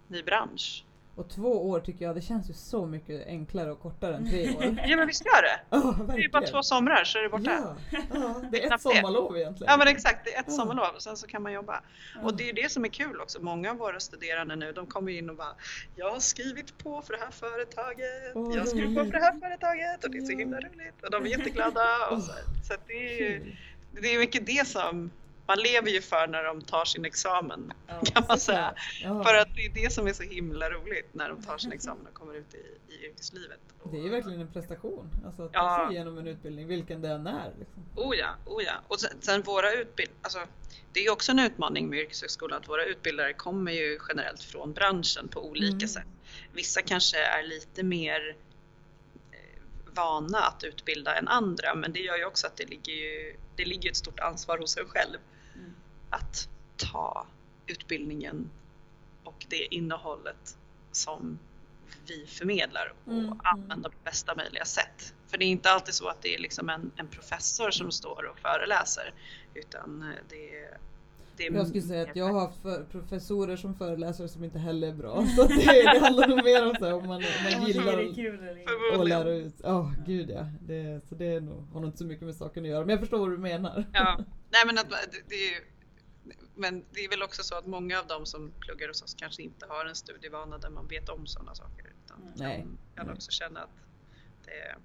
[0.08, 0.84] ny bransch.
[1.20, 4.56] Och två år tycker jag, det känns ju så mycket enklare och kortare än tre
[4.56, 4.64] år.
[4.88, 5.60] Ja men visst gör det!
[5.70, 7.76] Ja, Det är ju bara två somrar så är det borta.
[7.92, 9.72] Ja, ja, det är ett sommarlov egentligen.
[9.72, 10.54] Ja men exakt, det är ett Ja.
[10.54, 11.82] sommarlov och sen så kan man jobba.
[12.24, 13.42] Och det är det som är kul också.
[13.42, 15.54] Många av våra studerande nu de kommer in och bara
[15.96, 18.32] Jag har skrivit på för det här företaget.
[18.36, 20.38] Åh, jag har skrivit på för det här företaget och det är så Ja.
[20.40, 21.04] himla roligt.
[21.04, 22.08] Och de är jätteglada.
[22.12, 22.32] Och så
[22.68, 23.56] så det, är, Kul.
[24.02, 25.12] det är mycket det som
[25.50, 28.02] man lever ju för när de tar sin examen Ja.
[28.14, 28.74] kan man säga.
[29.04, 29.24] Ja.
[29.24, 32.08] För att det är det som är så himla roligt när de tar sin examen
[32.08, 33.60] och kommer ut i, i yrkeslivet.
[33.92, 35.10] Det är ju verkligen en prestation.
[35.26, 37.52] Alltså att ta sig igenom en utbildning, vilken det än är.
[37.60, 37.84] Liksom.
[37.96, 38.74] Oh ja, oh ja.
[38.88, 40.40] Och sen, sen våra utbildningar, alltså,
[40.94, 45.28] det är också en utmaning med yrkeshögskolan att våra utbildare kommer ju generellt från branschen
[45.28, 45.88] på olika Mm.
[45.88, 46.08] sätt.
[46.54, 48.36] Vissa kanske är lite mer
[49.32, 53.36] eh, vana att utbilda än andra men det gör ju också att det ligger ju
[53.56, 55.18] det ligger ett stort ansvar hos en själv.
[56.10, 57.28] Att ta
[57.68, 58.50] utbildningen
[59.24, 60.58] och det innehållet
[60.92, 61.40] som
[62.08, 63.40] vi förmedlar och Mm, mm.
[63.44, 65.14] använda på bästa möjliga sätt.
[65.28, 68.30] För det är inte alltid så att det är liksom en, en professor som står
[68.32, 69.14] och föreläser
[69.54, 74.28] utan eh, det är, Jag skulle säga att jag har haft för, professorer som föreläsare
[74.28, 75.26] som inte heller är bra.
[75.36, 75.56] Så det,
[75.94, 77.98] det handlar nog mer om så här, om man, man gillar
[79.00, 79.56] att lära ut.
[79.64, 80.46] Ja, gud ja.
[80.62, 82.80] Det, så det är nog, har nog inte så mycket med saken att göra.
[82.80, 83.86] Men jag förstår vad du menar.
[83.94, 84.18] Ja,
[84.50, 84.96] nej men att, det,
[85.28, 85.62] det är ju,
[86.60, 89.44] men det är väl också så att många av dem som pluggar hos oss kanske
[89.44, 91.94] inte har en studievana där man vet om sådana saker.
[92.06, 92.34] Utan Mm.
[92.36, 92.58] Nej.
[92.96, 93.70] kan, kan också känna att
[94.46, 94.76] det,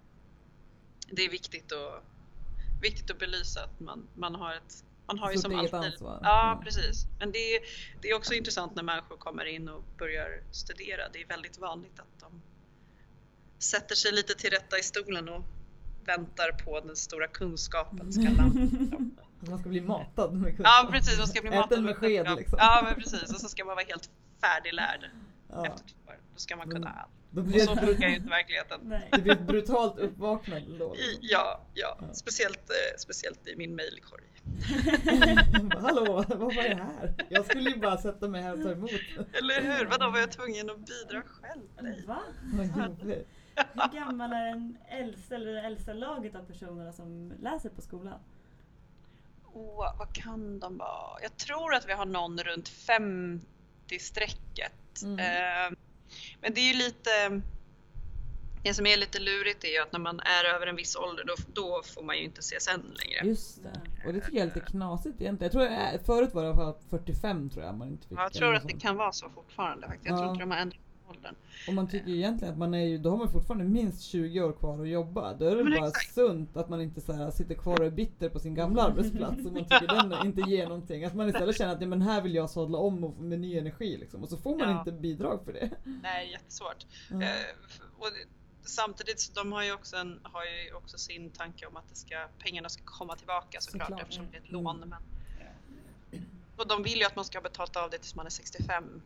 [1.11, 2.05] det är viktigt att,
[2.83, 6.21] viktigt att belysa att man, man har ett man har ju Stort som ansvar.
[6.23, 6.65] Ja, Mm.
[6.65, 7.07] precis.
[7.19, 7.61] Men det är,
[8.03, 11.09] det är också intressant när människor kommer in och börjar studera.
[11.13, 12.43] Det är väldigt vanligt att de
[13.59, 15.45] sätter sig lite till rätta i stolen och
[16.05, 18.97] väntar på den stora kunskapen ska landa.
[19.51, 20.67] Man ska bli matad med kunskap.
[20.83, 22.59] Ja precis, man ska bli matad den med sked liksom.
[22.61, 25.11] Ja men precis, och så ska man vara helt färdiglärd
[25.53, 25.67] Ja.
[25.67, 26.17] efter två år.
[26.35, 27.11] Då ska man kunna allt.
[27.31, 28.65] Då Och blir så det, funkar ju inte verkligen.
[28.83, 29.09] Nej.
[29.13, 30.95] det blir ett brutalt uppvaknande då.
[30.97, 31.19] I, Liksom.
[31.21, 32.15] ja, ja, Ja.
[32.15, 34.23] Speciellt, eh, speciellt i min mejlkorg.
[35.63, 37.15] Bara, Hallå, vad var det här?
[37.29, 38.91] Jag skulle ju bara sätta mig här och ta emot.
[39.33, 39.87] Eller hur?
[39.87, 41.63] Vadå, var jag tvungen att bidra själv?
[41.81, 42.05] Nej.
[42.07, 42.19] Va?
[42.53, 48.19] Hur gammal är den äldsta eller det äldsta laget av personerna som läser på skolan?
[49.55, 51.19] Åh, vad kan de vara?
[51.23, 55.03] Jag tror att vi har någon runt 50-strecket.
[55.03, 55.19] Mm.
[55.19, 55.71] Eh,
[56.41, 57.41] men det är ju lite...
[58.63, 61.25] Det som är lite lurigt är ju att när man är över en viss ålder
[61.25, 63.27] då, då får man ju inte CSN längre.
[63.29, 63.81] Just det.
[64.07, 65.43] Och det tycker jag är lite knasigt egentligen.
[65.43, 68.19] Jag tror jag, förut var det bara 45 tror jag man inte fick.
[68.19, 70.07] Ja, jag tror att det kan vara så fortfarande faktiskt.
[70.07, 70.19] Jag Ja.
[70.19, 71.35] tror inte de har ändrat åldern.
[71.69, 74.41] Och man tycker ju egentligen att man är ju, då har man fortfarande minst 20
[74.41, 75.35] år kvar att jobba.
[75.35, 76.15] Då är det Men bara exakt.
[76.15, 79.47] sunt att man inte så här sitter kvar och är bitter på sin gamla arbetsplats
[79.47, 81.05] och man tycker den inte ger någonting.
[81.05, 83.59] Att man istället känner att ja, men här vill jag sadla om och med ny
[83.59, 84.23] energi liksom.
[84.23, 84.79] Och så får man Ja.
[84.79, 85.71] inte bidrag för det.
[86.03, 86.87] Nej, jättesvårt.
[87.11, 87.23] Mm.
[87.23, 87.29] Eh,
[87.99, 88.09] och
[88.63, 91.97] samtidigt så de har ju också, en, har ju också sin tanke om att det
[91.97, 94.03] ska, pengarna ska komma tillbaka såklart, Såklart.
[94.03, 94.65] eftersom det är ett Mm.
[94.65, 94.81] lån.
[94.81, 95.03] Men,
[96.57, 99.03] och de vill ju att man ska ha betalt av det tills man är 65.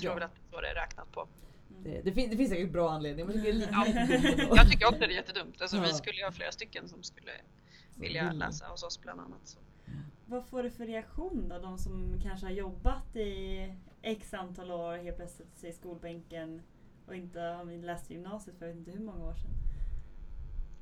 [0.00, 0.14] Tror Ja.
[0.14, 1.28] väl att det är så det är räknat på.
[1.70, 1.82] Mm.
[1.84, 4.56] Det, det, fin, det finns säkert bra anledningar men jag tycker det är lite, Ja.
[4.56, 5.60] Jag tycker också det är jättedumt.
[5.62, 5.82] Alltså, Ja.
[5.82, 7.32] Vi skulle ju ha flera stycken som skulle
[7.96, 9.40] vilja läsa hos oss bland annat.
[9.44, 9.58] Så.
[10.26, 11.58] Vad får du för reaktion då?
[11.58, 16.62] De som kanske har jobbat i x antal år helt plötsligt i skolbänken
[17.06, 19.50] och inte har läst gymnasiet för jag vet inte hur många år sedan.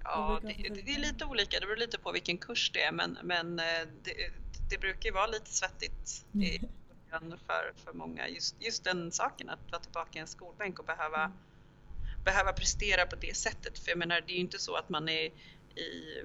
[0.05, 0.49] Ja, det,
[0.85, 1.61] det är lite olika.
[1.61, 3.65] Det beror lite på vilken kurs det är men, men eh,
[4.03, 4.13] det,
[4.71, 6.61] det brukar ju vara lite svettigt i
[7.21, 8.29] början för, för många.
[8.29, 11.39] Just, just den saken att vara tillbaka i en skolbänk och behöva, Mm.
[12.25, 13.79] behöva prestera på det sättet.
[13.79, 15.25] För jag menar, det är ju inte så att man är
[15.77, 16.23] i,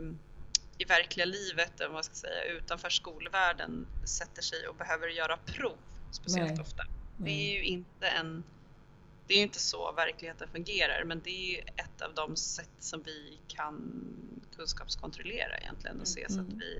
[0.78, 5.38] i verkliga livet, eller vad man ska säga, utanför skolvärlden sätter sig och behöver göra
[5.38, 5.78] prov
[6.12, 6.62] speciellt Nej.
[6.62, 6.84] ofta.
[7.18, 7.50] Det Nej.
[7.50, 8.44] är ju inte en
[9.28, 13.40] det är inte så verkligheten fungerar men det är ett av de sätt som vi
[13.48, 13.76] kan
[14.56, 16.60] kunskapskontrollera egentligen och se så, att Mm.
[16.60, 16.80] vi,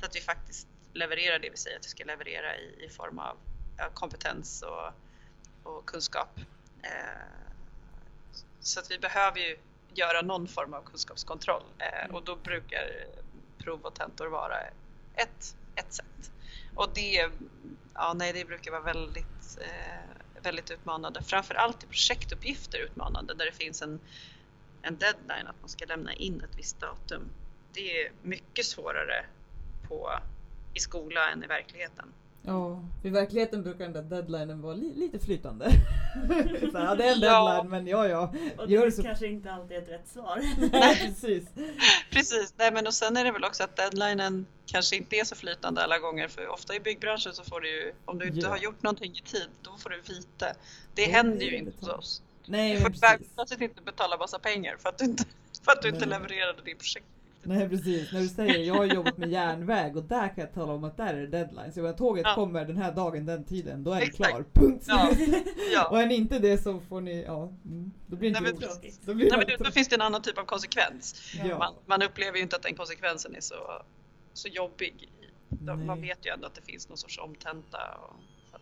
[0.00, 3.18] så att vi faktiskt levererar det vi säger att vi ska leverera i, i form
[3.18, 3.36] av
[3.94, 4.92] kompetens och,
[5.62, 6.40] och kunskap.
[6.82, 7.40] Eh,
[8.60, 9.56] så att vi behöver ju
[9.94, 13.06] göra någon form av kunskapskontroll eh, och då brukar
[13.58, 14.60] prov och tentor vara
[15.14, 16.32] ett, ett sätt.
[16.74, 17.30] Och det,
[17.94, 21.22] ja, nej, det brukar vara väldigt, eh, väldigt utmanande.
[21.22, 24.00] Framförallt i projektuppgifter utmanande där det finns en,
[24.82, 27.30] en deadline att man ska lämna in ett visst datum.
[27.72, 29.26] Det är mycket svårare
[29.88, 30.18] på,
[30.74, 32.06] i skola än i verkligheten.
[32.42, 35.70] Ja, i verkligheten brukar den där deadlinen vara li, lite flytande.
[36.60, 37.44] så ja, det är en Ja.
[37.54, 38.34] deadline men ja ja.
[38.58, 40.40] Och Gör det det så- kanske inte alltid är ett rätt svar.
[40.72, 41.48] Nej precis.
[42.10, 45.34] Precis, nej men och sen är det väl också att deadlinen kanske inte är så
[45.36, 48.48] flytande alla gånger för ofta i byggbranschen så får du ju, om du inte Ja.
[48.48, 50.54] har gjort någonting i tid, då får du vite.
[50.94, 52.22] Det Ja, händer det ju inte hos oss.
[52.46, 52.90] Nej Du får
[53.36, 55.24] plötsligt inte betala massa pengar för att du inte,
[55.64, 57.06] för att du inte levererade din projekt.
[57.42, 60.72] Nej precis, när du säger jag har jobbat med järnväg och där kan jag tala
[60.72, 61.72] om att där är det deadline.
[61.72, 62.34] Så när tåget Ja.
[62.34, 64.30] kommer den här dagen, den tiden, då är det Exakt.
[64.30, 64.44] klar.
[64.52, 65.10] Punkt Ja.
[65.74, 65.88] Ja.
[65.88, 68.66] Och är ni inte det så får ni, ja, mm, då blir det Nej, inte
[68.66, 68.90] men.
[69.04, 71.34] Då blir det Nej, men då, då finns det en annan typ av konsekvens.
[71.44, 71.58] Ja.
[71.58, 73.54] Man, man upplever ju inte att den konsekvensen är så,
[74.32, 75.08] så jobbig.
[75.48, 78.16] De, man vet ju ändå att det finns någon sorts omtenta och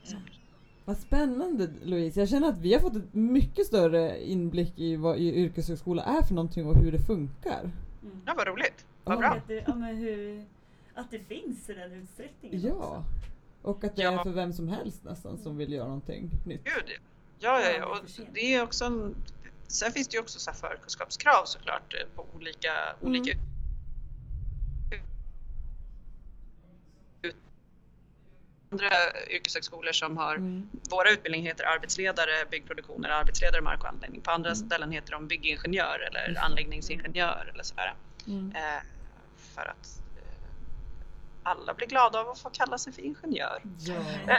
[0.09, 0.41] saker.
[0.85, 5.19] Vad spännande Louise, jag känner att vi har fått ett mycket större inblick i vad
[5.19, 7.71] yrkeshögskola är för någonting och hur det funkar.
[8.03, 8.21] Mm.
[8.27, 8.87] Ja, vad roligt.
[9.05, 9.21] Vad Ja.
[9.21, 9.29] bra.
[9.29, 10.45] Att, det, ja, men hur,
[10.95, 12.73] att det finns i den utsträckningen Ja.
[12.75, 13.05] också.
[13.63, 14.21] Och att det Ja.
[14.21, 16.65] är för vem som helst nästan som vill göra någonting nytt.
[16.65, 16.85] Gud,
[17.39, 17.61] ja.
[17.61, 17.87] ja, ja.
[17.87, 17.99] Och
[18.33, 19.15] det är också en,
[19.67, 23.39] Sen finns det ju också så förkunskapskrav såklart eh, på olika, olika
[28.71, 28.87] andra
[29.31, 30.69] yrkeshögskolor som har Mm.
[30.91, 34.21] Våra utbildningar heter arbetsledare, byggproduktion eller arbetsledare, mark och anläggning.
[34.21, 34.67] På andra Mm.
[34.67, 37.95] ställen heter de byggingenjör eller anläggningsingenjör eller sådär.
[38.27, 38.53] Mm.
[38.57, 38.83] Eh,
[39.55, 40.49] för att eh,
[41.43, 43.63] alla blir glada av att få kalla sig för ingenjör.
[43.79, 43.95] Ja.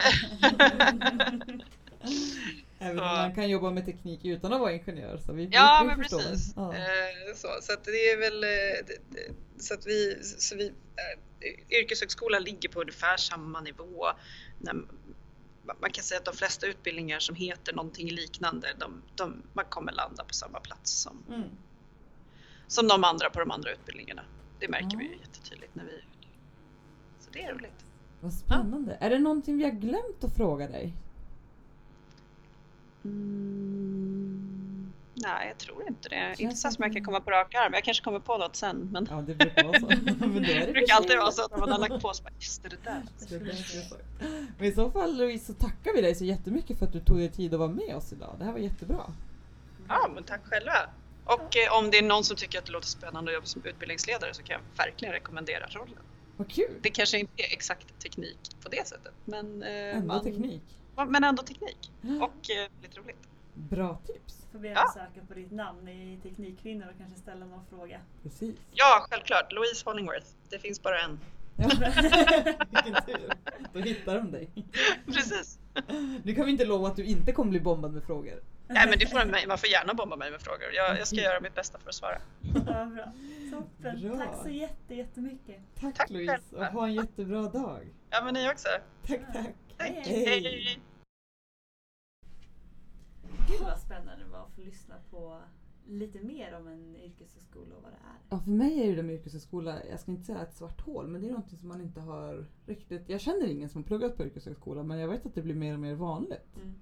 [2.82, 5.18] Även om man kan jobba med teknik utan att vara ingenjör.
[5.26, 6.18] Så vi, Ja, vi, vi men förstår.
[6.18, 6.52] precis.
[6.56, 6.74] Ja.
[6.74, 8.48] Eh, så, så att det är väl eh,
[8.86, 11.20] det, det, så att vi, så vi eh,
[11.70, 14.06] yrkeshögskolan ligger på ungefär samma nivå.
[15.80, 19.92] Man kan säga att de flesta utbildningar som heter någonting liknande, de, de, man kommer
[19.92, 21.48] landa på samma plats som, Mm.
[22.66, 24.22] som de andra på de andra utbildningarna.
[24.58, 25.10] Det märker vi Ja.
[25.12, 26.00] ju jättetydligt när vi
[27.20, 27.84] Så det är roligt.
[28.20, 28.96] Vad spännande.
[29.00, 30.92] Är det någonting vi har glömt att fråga dig?
[33.04, 34.59] Mm,
[35.22, 36.34] nej, jag tror inte det.
[36.38, 37.72] Inte så som som jag kan att- komma på rak arm.
[37.74, 38.88] Jag kanske kommer på något sen.
[38.92, 39.86] Men Ja, det brukar vara så.
[40.18, 41.98] Men då är det det brukar alltid vara så att när man har lagt på
[41.98, 43.02] bara, just det, det där.
[44.58, 47.18] Men i så fall Louise så tackar vi dig så jättemycket för att du tog
[47.18, 48.36] dig tid att vara med oss idag.
[48.38, 49.12] Det här var jättebra.
[49.88, 50.72] Ja, men tack själva.
[51.24, 53.62] Och eh, om det är någon som tycker att det låter spännande att jobba som
[53.64, 55.98] utbildningsledare så kan jag verkligen rekommendera rollen.
[56.36, 56.70] Vad kul!
[56.82, 60.62] Det kanske inte är exakt teknik på det sättet, men, eh, Ändå man, teknik.
[61.08, 61.90] men ändå teknik.
[62.02, 63.28] Och eh, lite roligt.
[63.54, 64.46] Bra tips.
[64.52, 64.84] Får be Ja.
[64.84, 68.00] att söka på ditt namn i Teknikkvinnor och kanske ställa någon fråga.
[68.22, 68.56] Precis.
[68.72, 69.52] Ja, självklart.
[69.52, 70.26] Louise Hollingworth.
[70.48, 71.20] Det finns bara en.
[71.56, 71.68] Ja.
[72.70, 73.30] Vilken tur.
[73.72, 74.48] Då hittar de dig.
[75.06, 75.58] Precis.
[76.24, 78.42] Nu kan vi inte lova att du inte kommer bli bombad med frågor.
[78.68, 80.68] Nej, men det får man, man får gärna bomba mig med frågor.
[80.74, 82.18] Jag, jag ska göra mitt bästa för att svara.
[82.66, 83.12] Ja, bra.
[83.52, 84.00] Toppen.
[84.08, 84.16] Bra.
[84.18, 85.56] Tack så jätte, jättemycket.
[85.80, 87.88] Tack, Tack Louise och ha en jättebra dag.
[88.10, 88.68] Ja, men ni också.
[89.06, 89.46] Tack, tack.
[89.78, 89.88] Tack.
[89.88, 90.24] Hej.
[90.26, 90.80] Hej.
[93.50, 95.38] Gud vad spännande det var att få lyssna på
[95.86, 98.18] lite mer om en yrkeshögskola och vad det är.
[98.30, 101.06] Ja, för mig är ju det med yrkeshögskola, jag ska inte säga ett svart hål,
[101.08, 103.08] men det är någonting som man inte har riktigt...
[103.08, 105.74] Jag känner ingen som har pluggat på yrkeshögskola, men jag vet att det blir mer
[105.74, 106.56] och mer vanligt.
[106.56, 106.74] Mm.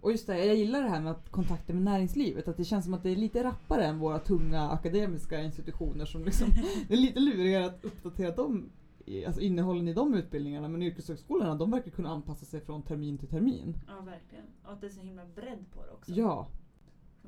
[0.00, 2.84] Och just det, jag gillar det här med att kontakta med näringslivet, att det känns
[2.84, 6.48] som att det är lite rappare än våra tunga akademiska institutioner som liksom...
[6.88, 8.70] det är lite lurigare att uppdatera dem,
[9.26, 13.28] alltså innehållen i de utbildningarna, men yrkeshögskolorna de verkar kunna anpassa sig från termin till
[13.28, 13.78] termin.
[13.88, 14.44] Ja, verkligen.
[14.64, 16.12] Och att det är så himla bredd på det också.
[16.12, 16.48] Ja.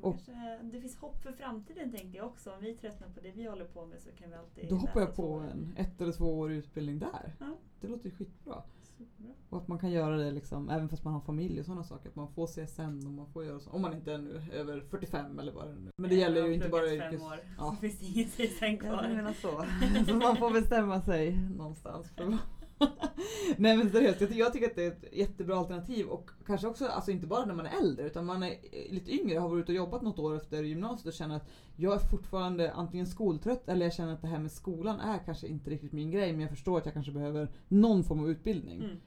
[0.01, 2.51] Och- Kanske, det finns hopp för framtiden tänker jag också.
[2.51, 5.01] Om vi tröttnar på det vi håller på med så kan vi alltid Då hoppar
[5.01, 7.33] jag på en ett eller två år utbildning där.
[7.39, 7.55] Ja.
[7.81, 8.63] Det låter ju skitbra.
[8.99, 9.33] Superbra.
[9.49, 12.09] Och att man kan göra det liksom, även fast man har familj och sådana saker.
[12.09, 13.69] Att man får CSN och man får göra så.
[13.69, 16.37] Om man inte är nu över 45 eller vad det nu Men det Ja, gäller
[16.37, 17.27] jag ju har inte bara pluggat fem yrkes...
[17.27, 17.39] år.
[17.57, 17.69] Ja.
[17.75, 19.03] Så finns det ingen CSN kvar.
[19.03, 19.65] jag menar så.
[20.11, 22.11] så man får bestämma sig någonstans.
[22.11, 22.39] För att-
[23.57, 26.67] Nej men seriöst, jag, ty- jag tycker att det är ett jättebra alternativ och kanske
[26.67, 29.49] också, alltså inte bara när man är äldre utan man är eh, lite yngre, har
[29.49, 33.07] varit ute och jobbat något år efter gymnasiet och känner att jag är fortfarande antingen
[33.07, 36.31] skoltrött eller jag känner att det här med skolan är kanske inte riktigt min grej
[36.31, 38.83] men jag förstår att jag kanske behöver någon form av utbildning.
[38.83, 38.97] Mm.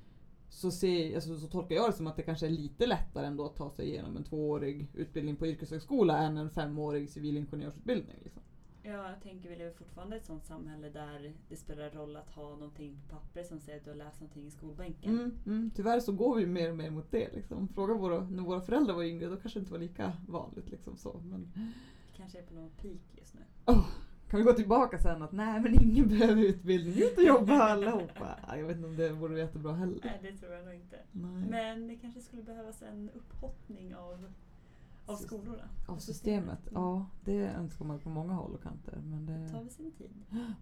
[0.48, 3.44] Så, ser, alltså, så tolkar jag det som att det kanske är lite lättare ändå
[3.44, 8.16] att ta sig igenom en tvåårig utbildning på yrkeshögskola än en femårig civilingenjörsutbildning.
[8.22, 8.41] Liksom.
[8.84, 12.30] Ja, jag tänker vi lever fortfarande i ett sånt samhälle där det spelar roll att
[12.30, 15.12] ha någonting på papper som säger att du har läst någonting i skolbänken.
[15.18, 15.70] Mm, mm.
[15.74, 17.32] Tyvärr så går vi mer och mer mot det.
[17.34, 17.68] Liksom.
[17.68, 20.70] Fråga våra, när våra föräldrar var yngre, då kanske det inte var lika vanligt.
[20.70, 21.20] Liksom, så.
[21.24, 23.40] Men, Det kanske är på någon peak just nu.
[24.28, 28.38] kan vi gå tillbaka sen att nej men ingen behöver utbildning, ut och jobba allihopa.
[28.48, 30.00] Ja, Jag vet inte om det vore jättebra heller.
[30.04, 30.98] Nej, det tror jag nog inte.
[31.12, 31.46] Nej.
[31.50, 34.32] Men det kanske skulle behövas en upphottning av,
[35.06, 35.68] av skolorna.
[35.88, 36.82] Av systemet, Mm.
[36.82, 39.00] ja det önskar man på många håll och kanter.
[39.04, 39.48] Men, Det det...
[39.48, 40.10] tar väl sin tid.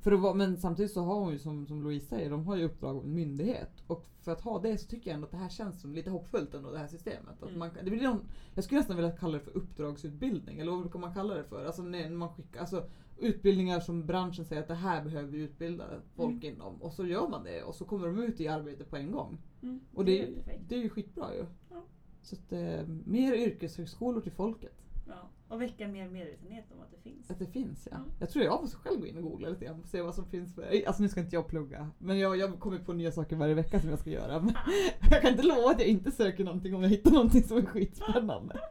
[0.01, 2.57] För att vara, men samtidigt så har hon ju som, som Louise säger, de har
[2.57, 3.71] ju uppdrag av en myndighet.
[3.87, 6.11] Och för att ha det så tycker jag ändå att det här känns som lite
[6.11, 7.43] hoppfullt ändå det här systemet.
[7.43, 7.59] Att Mm.
[7.59, 8.23] man, det blir någon,
[8.55, 11.65] jag skulle nästan vilja kalla det för uppdragsutbildning, eller vad brukar man kalla det för?
[11.67, 12.85] Alltså när man skickar, alltså
[13.19, 15.85] utbildningar som branschen säger att det här behöver vi utbilda
[16.15, 16.55] folk Mm.
[16.55, 16.83] inom.
[16.83, 19.39] Och så gör man det och så kommer de ut i arbete på en gång.
[19.63, 19.81] Mm.
[19.95, 20.63] Och det, är perfekt.
[20.69, 21.47] det är ju skitbra ju.
[21.71, 21.83] Ja.
[22.23, 24.81] Så att, eh, mer yrkeshögskolor till folket.
[25.09, 25.29] Ja.
[25.49, 27.31] Och väcka mer medvetenhet om att det finns.
[27.31, 27.97] Att det finns ja.
[27.97, 28.13] Ja.
[28.19, 30.27] Jag tror jag måste själv gå in och googla lite grann och se vad som
[30.27, 30.87] finns för...
[30.87, 31.91] Alltså nu ska inte jag plugga.
[31.99, 34.41] Men jag, jag kommer på nya saker varje vecka som jag ska göra.
[34.41, 34.55] Men
[35.11, 37.63] jag kan inte lova att jag inte söker någonting om jag hittar någonting som är
[37.63, 38.61] skitspännande.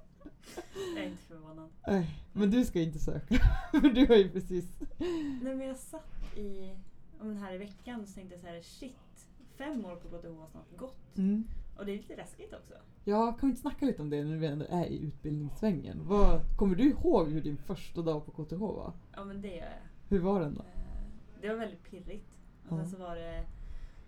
[0.96, 1.70] Jag är inte förvånad.
[1.88, 3.36] Nej, men du ska inte söka.
[3.72, 4.80] För du har ju precis...
[5.42, 6.76] Nej men jag satt i,
[7.20, 9.28] om den här i veckan så tänkte jag så här shit,
[9.58, 11.18] fem år på KTH har snart gått.
[11.18, 11.44] Mm.
[11.80, 12.74] Och det är lite läskigt också.
[13.04, 16.08] Ja, kan vi inte snacka lite om det när vi ändå är i utbildningssvängen?
[16.08, 18.94] Vad, kommer du ihåg hur din första dag på KTH var?
[19.16, 20.10] Ja men det gör jag.
[20.10, 20.62] Hur var den då?
[20.62, 20.68] Eh,
[21.42, 22.38] Det var väldigt pirrigt.
[22.70, 23.46] Och sen så var det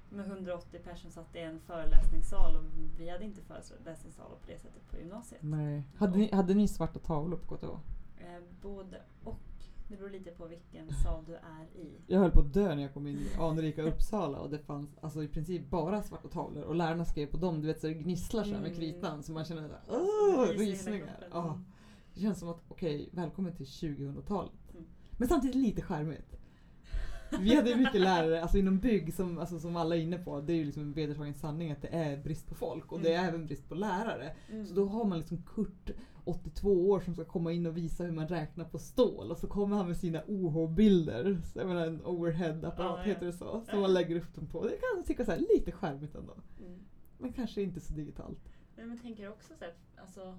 [0.09, 2.63] med 180 personer satt i en föreläsningssal och
[2.99, 5.41] vi hade inte föreläsningssalar på det sättet på gymnasiet.
[5.43, 5.84] Nej.
[5.97, 7.65] Hade ni, hade ni svarta tavlor på KTH?
[8.17, 9.39] Eh, Både och.
[9.92, 12.02] Det beror lite på vilken sal du är i.
[12.08, 14.98] Jag höll på att dö när jag kom in i anrika Uppsala och det fanns
[15.02, 17.94] alltså i princip bara svarta tavlor och lärarna skrev på dem, du vet så det
[17.94, 18.74] gnisslar så med Mm.
[18.74, 21.28] kritan så man känner såhär, åh, rysningar.
[21.32, 21.60] Ja.
[22.14, 24.52] Det känns som att, okej, välkommen till 2000-talet.
[24.74, 24.86] Mm.
[25.18, 26.38] Men samtidigt lite charmigt.
[27.39, 30.41] Vi hade ju mycket lärare, alltså inom bygg som, alltså, som alla är inne på,
[30.41, 33.13] det är ju liksom en vedertagen sanning att det är brist på folk och det
[33.13, 33.29] är Mm.
[33.29, 34.36] även brist på lärare.
[34.51, 34.65] Mm.
[34.65, 35.91] Så då har man liksom Kurt,
[36.23, 39.47] 82 år, som ska komma in och visa hur man räknar på stål och så
[39.47, 43.03] kommer han med sina OH-bilder, så jag menar en overhead-apparat ja.
[43.03, 44.63] heter det så, som man lägger upp dem på.
[44.63, 46.34] Det kan jag tycka så här, lite charmigt ändå.
[46.59, 46.79] Mm.
[47.17, 48.39] Men kanske inte så digitalt.
[48.75, 50.38] Men jag tänker också så här, alltså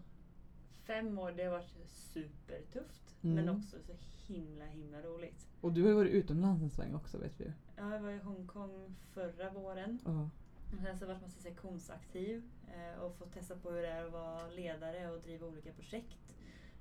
[0.86, 3.11] fem år det har varit supertufft.
[3.22, 3.34] Mm.
[3.34, 3.92] Men också så
[4.32, 5.46] himla himla roligt.
[5.60, 7.52] Och du har ju varit utomlands en sväng också vet vi ju.
[7.76, 9.98] Ja, Jag var i Hongkong förra våren.
[10.04, 14.04] Sen så har jag varit massa sektionsaktiv eh, och fått testa på hur det är
[14.04, 16.18] att vara ledare och driva olika projekt.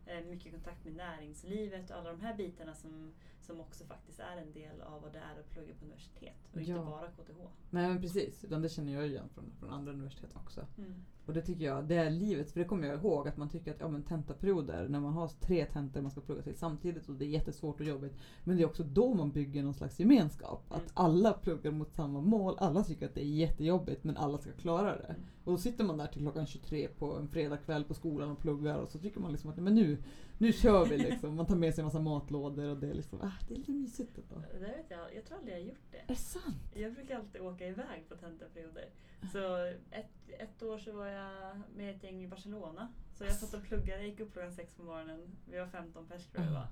[0.05, 4.37] Eh, mycket kontakt med näringslivet och alla de här bitarna som, som också faktiskt är
[4.37, 6.83] en del av vad det är att plugga på universitet och inte Ja.
[6.83, 7.39] bara KTH.
[7.69, 10.65] Nej men precis, utan det känner jag igen från, från andra universitet också.
[10.77, 10.93] Mm.
[11.25, 12.51] Och det tycker jag, det är livet.
[12.51, 15.27] För det kommer jag ihåg att man tycker att ja, men tentaperioder, när man har
[15.27, 18.13] tre tentor man ska plugga till samtidigt och det är jättesvårt och jobbigt.
[18.43, 20.63] Men det är också då man bygger någon slags gemenskap.
[20.69, 20.81] Mm.
[20.81, 24.51] Att alla pluggar mot samma mål, alla tycker att det är jättejobbigt men alla ska
[24.51, 25.07] klara det.
[25.07, 25.21] Mm.
[25.43, 28.77] Och då sitter man där till klockan 23 på en fredagkväll på skolan och pluggar
[28.77, 29.97] och så tycker man liksom att men nu,
[30.41, 31.35] nu kör vi liksom.
[31.35, 33.71] Man tar med sig en massa matlådor och det är liksom, ah, det är lite
[33.71, 34.19] mysigt.
[34.51, 35.97] Det vet jag, jag tror aldrig jag har gjort det.
[35.97, 36.71] Är det sant?
[36.73, 38.89] Jag brukar alltid åka iväg på tentaperioder.
[39.31, 42.93] Så ett, ett år så var jag med ett gäng i Barcelona.
[43.17, 45.37] Så jag satt och pluggade, jag gick upp klockan sex på morgonen.
[45.45, 46.67] Vi var 15 pers tror jag var.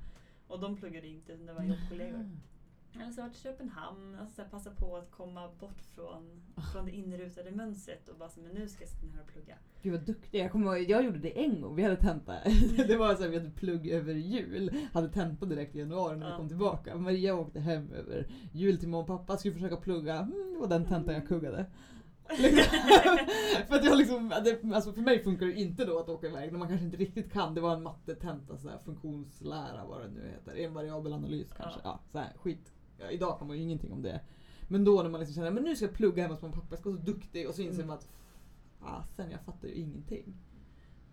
[0.47, 2.30] Och de pluggade inte, det var jobbkollegor.
[2.95, 5.81] Eller så har jag varit i Köpenhamn, alltså så här, passa på att komma bort
[5.95, 6.41] från,
[6.73, 9.55] från det inrutade mönstret och bara så, men nu ska jag sitta här och plugga.
[9.81, 10.39] Gud vad duktig.
[10.43, 11.75] Jag, kommer, jag gjorde det en gång.
[11.75, 12.33] Vi hade tenta.
[12.87, 14.71] Det var så här, vi hade plugg över jul.
[14.93, 16.37] Hade tenta direkt i januari när vi Ja.
[16.37, 16.95] kom tillbaka.
[16.97, 19.37] Maria åkte hem över jul till mamma och pappa.
[19.37, 20.15] Skulle försöka plugga.
[20.17, 21.65] Mm, det var den tentan jag kuggade.
[22.39, 22.63] Liksom.
[23.67, 26.51] för att jag liksom, det, alltså för mig funkar det inte då att åka iväg
[26.51, 27.53] när man kanske inte riktigt kan.
[27.55, 30.55] Det var en mattetenta, så här, funktionslära vad det nu heter.
[30.65, 31.79] En variabel analys kanske.
[31.83, 31.99] Ja.
[32.11, 32.73] så här, skit.
[33.00, 34.22] Ja, idag kan man ju ingenting om det.
[34.68, 36.62] Men då när man liksom känner men nu ska jag plugga hemma hos mamma och
[36.62, 37.88] pappa, jag ska vara så duktig och så inser Mm.
[37.88, 38.08] man att
[38.80, 40.34] fasen jag fattar ju ingenting.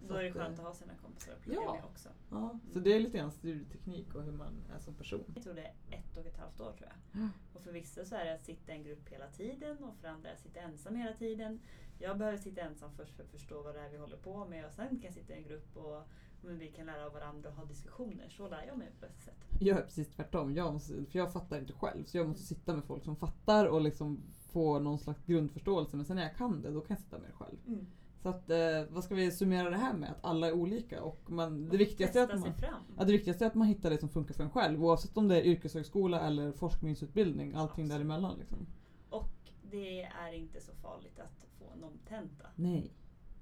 [0.08, 1.74] Då är det att, skönt att ha sina kompisar att plugga ja.
[1.74, 2.08] med också.
[2.30, 5.24] Ja, så det är lite grann studieteknik och hur man är som person.
[5.34, 7.22] Jag tror det är ett och ett halvt år tror jag.
[7.22, 7.28] Ja.
[7.54, 10.08] Och för vissa så är det att sitta i en grupp hela tiden och för
[10.08, 11.60] andra att sitta ensam hela tiden.
[11.98, 14.64] Jag behöver sitta ensam först för att förstå vad det är vi håller på med
[14.66, 16.02] och sen kan jag sitta i en grupp och
[16.40, 18.28] men vi kan lära av varandra och ha diskussioner.
[18.28, 19.34] Så lär jag mig på bästa sätt.
[19.60, 20.54] Jag är precis tvärtom.
[20.54, 22.04] Jag måste, för jag fattar inte själv.
[22.04, 24.20] Så jag måste sitta med folk som fattar och liksom
[24.52, 25.96] få någon slags grundförståelse.
[25.96, 27.58] Men sen när jag kan det, då kan jag sitta med det själv.
[27.66, 27.86] Mm.
[28.22, 30.10] Så att, eh, vad ska vi summera det här med?
[30.10, 32.52] Att alla är olika och man, det, viktigaste är att man,
[32.98, 34.84] ja, det viktigaste är att man hittar det som funkar för en själv.
[34.84, 37.54] Oavsett om det är yrkeshögskola eller forskningsutbildning.
[37.54, 37.90] Allting Absolut.
[37.90, 38.38] däremellan.
[38.38, 38.66] Liksom.
[39.10, 39.32] Och
[39.70, 42.46] det är inte så farligt att få en omtenta.
[42.54, 42.90] Nej,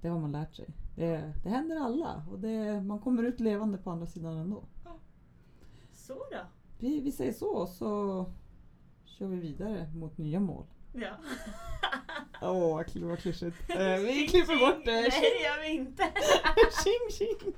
[0.01, 0.69] det har man lärt sig.
[0.95, 4.63] Det, det händer alla och det, man kommer ut levande på andra sidan ändå.
[5.91, 6.39] Så då.
[6.79, 8.25] Vi, vi säger så så
[9.05, 10.65] kör vi vidare mot nya mål.
[10.93, 11.17] Ja.
[12.41, 13.69] Åh, vad klyschigt.
[13.69, 14.91] Eh, vi klipper bort det.
[14.91, 16.03] Nej det gör vi inte.
[16.83, 17.53] Tjing tjing!